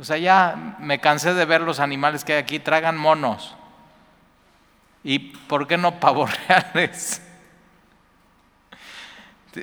[0.00, 3.54] O sea, ya me cansé de ver los animales que hay aquí, tragan monos.
[5.04, 7.22] ¿Y por qué no pavos reales?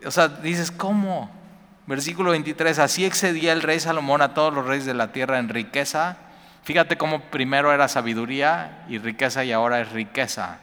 [0.05, 1.29] O sea, dices, ¿cómo?
[1.85, 5.49] Versículo 23, así excedía el rey Salomón a todos los reyes de la tierra en
[5.49, 6.17] riqueza
[6.67, 10.59] Fíjate cómo primero era sabiduría y riqueza y ahora es riqueza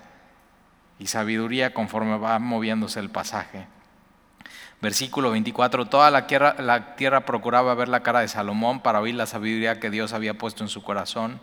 [0.99, 3.67] y sabiduría conforme va moviéndose el pasaje.
[4.85, 9.81] Versículo 24, toda la tierra, procuraba ver la cara de Salomón para oír la sabiduría
[9.81, 11.41] que Dios había puesto en su corazón.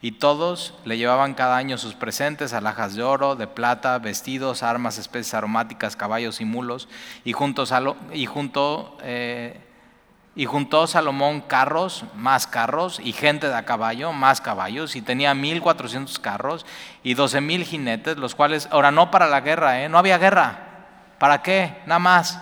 [0.00, 4.96] Y todos le llevaban cada año sus presentes, alhajas de oro, de plata, vestidos, armas,
[4.96, 6.88] especies aromáticas, caballos y mulos.
[7.24, 7.64] Y junto
[9.02, 9.60] eh,
[10.36, 15.34] y juntó Salomón carros, más carros, y gente de a caballo, más caballos, y tenía
[15.34, 16.64] 1400 carros
[17.02, 19.88] y 12000 jinetes, los cuales, ahora no para la guerra, ¿eh?
[19.88, 20.65] no había guerra.
[21.18, 21.82] ¿Para qué?
[21.86, 22.38] Nada más.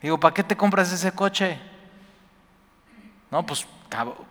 [0.00, 1.58] Digo, ¿para qué te compras ese coche?
[3.30, 3.66] No, pues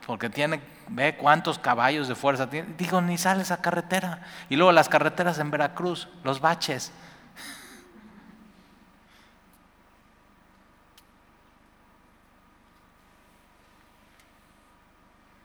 [0.06, 2.74] porque tiene, ve cuántos caballos de fuerza tiene.
[2.78, 4.26] Digo, ni sales a carretera.
[4.50, 6.92] Y luego las carreteras en Veracruz, los baches.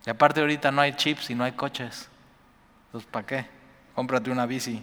[0.06, 2.08] Y aparte ahorita no hay chips y no hay coches.
[2.86, 3.55] Entonces, ¿para qué?
[3.96, 4.80] Cómprate una bici.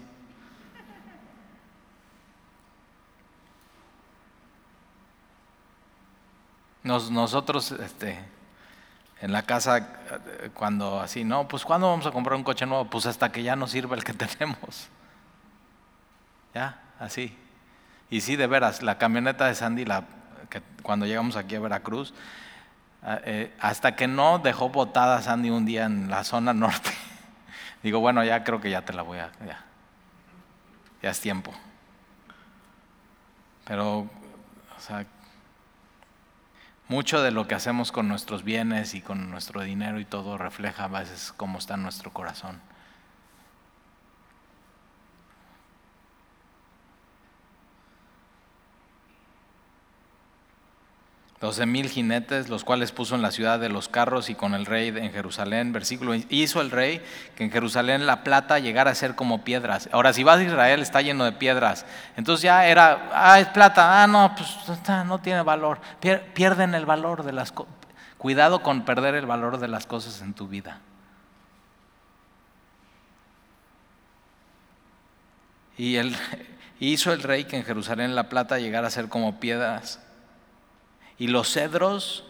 [6.84, 8.20] nosotros, este,
[9.22, 9.88] en la casa,
[10.53, 12.89] cuando así, no, pues ¿cuándo vamos a comprar un coche nuevo?
[12.89, 14.89] Pues hasta que ya no sirva el que tenemos.
[16.53, 17.38] Ya, así.
[18.09, 19.86] Y sí, de veras, la camioneta de Sandy,
[20.82, 22.14] cuando llegamos aquí a Veracruz,
[23.05, 26.91] Ah, eh, hasta que no dejó botada Sandy un día en la zona norte.
[27.84, 29.32] Digo, bueno, ya creo que ya te la voy a...
[29.46, 29.64] Ya,
[31.02, 31.54] ya es tiempo.
[33.66, 35.06] Pero, o sea,
[36.88, 40.86] mucho de lo que hacemos con nuestros bienes y con nuestro dinero y todo refleja
[40.86, 42.62] a veces cómo está nuestro corazón.
[51.44, 54.66] 12 mil jinetes, los cuales puso en la ciudad de los carros y con el
[54.66, 55.74] rey en Jerusalén.
[55.74, 57.02] Versículo, hizo el rey
[57.36, 59.89] que en Jerusalén la plata llegara a ser como piedras.
[59.91, 61.86] Ahora, si vas a Israel, está lleno de piedras.
[62.16, 64.56] Entonces ya era, ah, es plata, ah, no, pues
[65.06, 65.82] no tiene valor.
[66.34, 67.74] Pierden el valor de las cosas.
[68.18, 70.80] Cuidado con perder el valor de las cosas en tu vida.
[75.78, 76.16] Y el,
[76.80, 80.00] hizo el rey que en Jerusalén la plata llegara a ser como piedras
[81.18, 82.24] y los cedros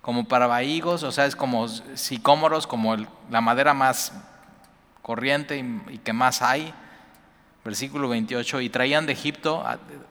[0.00, 2.96] como para bahigos, o sea, es como sicómoros, como
[3.30, 4.12] la madera más
[5.00, 6.74] corriente y, que más hay.
[7.64, 9.64] Versículo 28, y traían de Egipto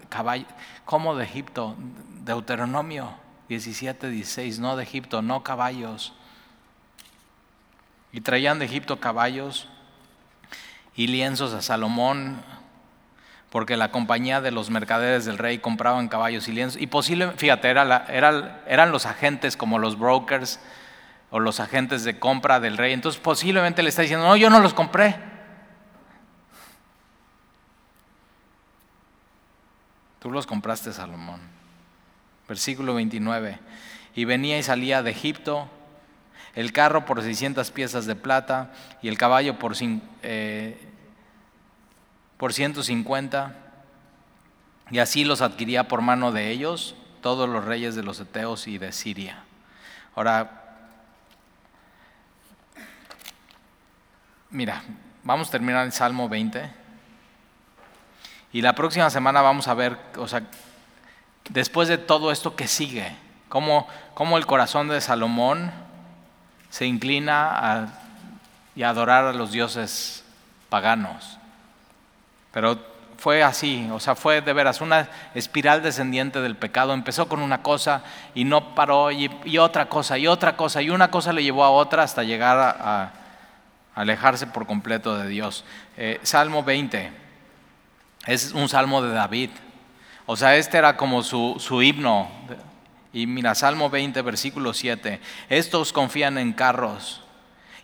[0.08, 0.48] caballos,
[0.86, 1.76] ¿cómo de Egipto?
[2.24, 3.14] Deuteronomio
[3.50, 6.14] 17, 16, no de Egipto, no caballos.
[8.14, 9.68] Y traían de Egipto caballos
[10.96, 12.42] y lienzos a Salomón,
[13.52, 16.82] porque la compañía de los mercaderes del rey compraban caballos y lienzos.
[16.82, 18.08] Y posible, fíjate, era
[18.66, 20.62] eran los agentes como los brokers
[21.32, 22.94] o los agentes de compra del rey.
[22.94, 25.18] Entonces posiblemente le está diciendo, no, yo no los compré.
[30.20, 31.42] Tú los compraste, Salomón.
[32.48, 33.60] Versículo 29.
[34.16, 35.70] Y venía y salía de Egipto
[36.56, 38.72] el carro por 600 piezas de plata
[39.02, 39.74] y el caballo por,
[40.24, 40.91] eh,
[42.42, 43.54] por 150,
[44.90, 48.80] y así los adquiría por mano de ellos todos los reyes de los Eteos y
[48.80, 49.44] de Siria.
[50.16, 50.64] Ahora,
[54.50, 54.82] mira,
[55.22, 56.68] vamos a terminar el Salmo 20.
[58.54, 60.42] Y la próxima semana vamos a ver, o sea,
[61.48, 63.16] después de todo esto que sigue,
[63.50, 65.72] cómo, cómo el corazón de Salomón
[66.72, 67.88] se inclina
[68.76, 70.26] y a adorar a los dioses
[70.70, 71.38] paganos.
[72.52, 72.78] Pero
[73.22, 76.92] fue así, o sea, fue de veras una espiral descendiente del pecado.
[76.94, 79.30] Empezó con una cosa y no paró, y,
[79.60, 83.14] otra cosa, y otra cosa, y una cosa le llevó a otra hasta llegar a,
[83.94, 85.66] alejarse por completo de Dios.
[85.98, 87.12] Eh, Salmo 20.
[88.26, 89.52] Es un salmo de David.
[90.26, 92.28] O sea, este era como su, su himno.
[93.14, 95.20] Y mira, Salmo 20, versículo 7.
[95.50, 97.22] Estos confían en carros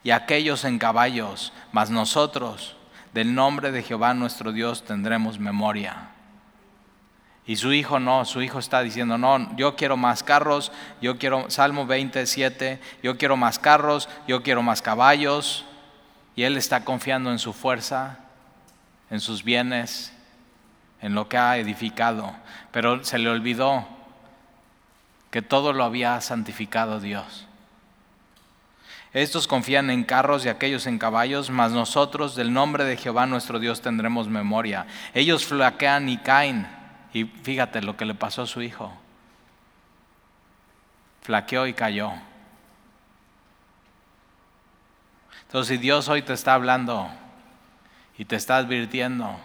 [0.04, 2.77] y aquellos en caballos, mas nosotros
[3.18, 6.10] del nombre de Jehová nuestro Dios tendremos memoria.
[7.48, 11.50] Y su hijo no, su hijo está diciendo, no, yo quiero más carros, yo quiero,
[11.50, 15.66] Salmo 27, yo quiero más carros, yo quiero más caballos.
[16.36, 18.20] Y él está confiando en su fuerza,
[19.10, 20.14] en sus bienes,
[21.02, 22.36] en lo que ha edificado.
[22.72, 23.88] Pero se le olvidó
[25.32, 27.47] que todo lo había santificado Dios.
[29.14, 33.60] Estos confían en carros y aquellos en caballos, mas nosotros del nombre de Jehová nuestro
[33.60, 34.86] Dios tendremos memoria.
[35.14, 36.68] Ellos flaquean y caen.
[37.14, 38.94] Y fíjate lo que le pasó a su hijo.
[41.22, 42.12] Flaqueó y cayó.
[45.44, 47.10] Entonces, si Dios hoy te está hablando
[48.18, 49.40] y te está advirtiendo,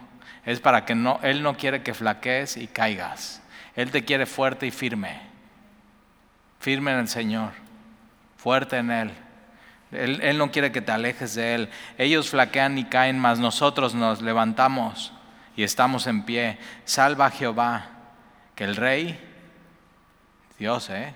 [0.45, 3.41] es para que no, Él no quiere que flaquees y caigas.
[3.77, 5.21] Él te quiere fuerte y firme.
[6.59, 7.53] Firme en el Señor,
[8.37, 8.91] fuerte en
[9.93, 10.21] Él.
[10.23, 11.71] Él, no quiere que te alejes de Él.
[11.99, 15.13] Ellos flaquean y caen, mas nosotros nos levantamos
[15.57, 16.59] y estamos en pie.
[16.85, 17.87] Salva a Jehová,
[18.55, 19.21] que el Rey,
[20.59, 21.15] Dios, ¿eh?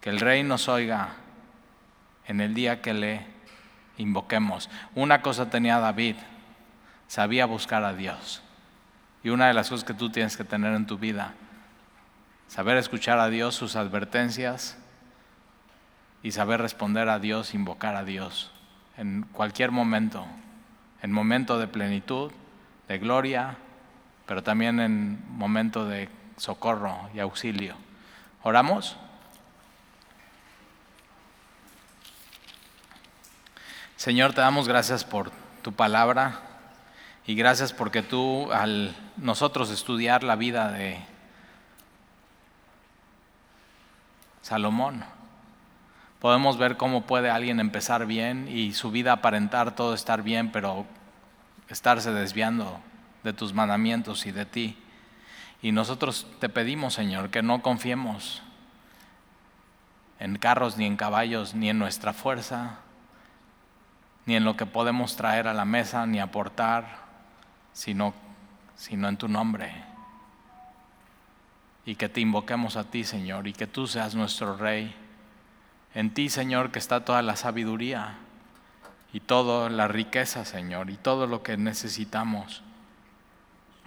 [0.00, 1.10] que el Rey nos oiga
[2.26, 3.26] en el día que le
[3.98, 4.68] invoquemos.
[4.94, 6.16] Una cosa tenía David,
[7.06, 8.42] sabía buscar a Dios.
[9.22, 11.34] Y una de las cosas que tú tienes que tener en tu vida,
[12.48, 14.76] saber escuchar a Dios, sus advertencias,
[16.22, 18.50] y saber responder a Dios, invocar a Dios
[18.96, 20.26] en cualquier momento,
[21.02, 22.30] en momento de plenitud,
[22.88, 23.56] de gloria,
[24.26, 27.74] pero también en momento de socorro y auxilio.
[28.42, 28.96] ¿Oramos?
[33.96, 35.30] Señor, te damos gracias por
[35.62, 36.40] tu palabra
[37.26, 40.98] y gracias porque tú al nosotros estudiar la vida de
[44.40, 45.04] Salomón,
[46.22, 50.86] podemos ver cómo puede alguien empezar bien y su vida aparentar todo estar bien, pero
[51.68, 52.78] estarse desviando
[53.24, 54.78] de tus mandamientos y de ti.
[55.62, 58.40] Y nosotros te pedimos, Señor, que no confiemos
[60.20, 62.78] en carros ni en caballos, ni en nuestra fuerza,
[64.24, 66.98] ni en lo que podemos traer a la mesa, ni aportar,
[67.72, 68.14] sino,
[68.76, 69.74] sino en tu nombre.
[71.84, 75.01] Y que te invoquemos a ti, Señor, y que tú seas nuestro Rey
[75.94, 78.14] en ti, Señor, que está toda la sabiduría
[79.12, 82.62] y toda la riqueza, Señor, y todo lo que necesitamos.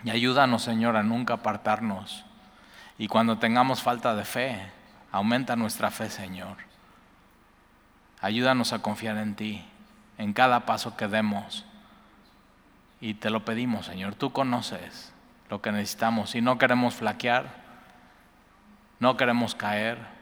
[0.04, 2.26] Y ayúdanos, Señor, a nunca apartarnos.
[3.00, 4.62] Y cuando tengamos falta de fe,
[5.12, 6.58] aumenta nuestra fe, Señor.
[8.22, 9.66] Ayúdanos a confiar en ti,
[10.18, 11.66] en cada paso que demos.
[13.02, 14.14] Y te lo pedimos, Señor.
[14.16, 15.12] Tú conoces
[15.50, 16.36] lo que necesitamos.
[16.36, 17.64] Y no queremos flaquear,
[19.00, 20.15] no queremos caer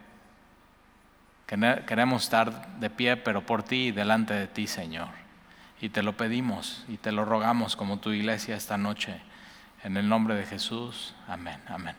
[1.86, 5.10] Queremos estar de pie, pero por ti y delante de ti, Señor.
[5.82, 9.22] Y te lo pedimos y te lo rogamos como tu iglesia esta noche.
[9.84, 11.14] En el nombre de Jesús.
[11.28, 11.60] Amén.
[11.68, 11.96] Amén.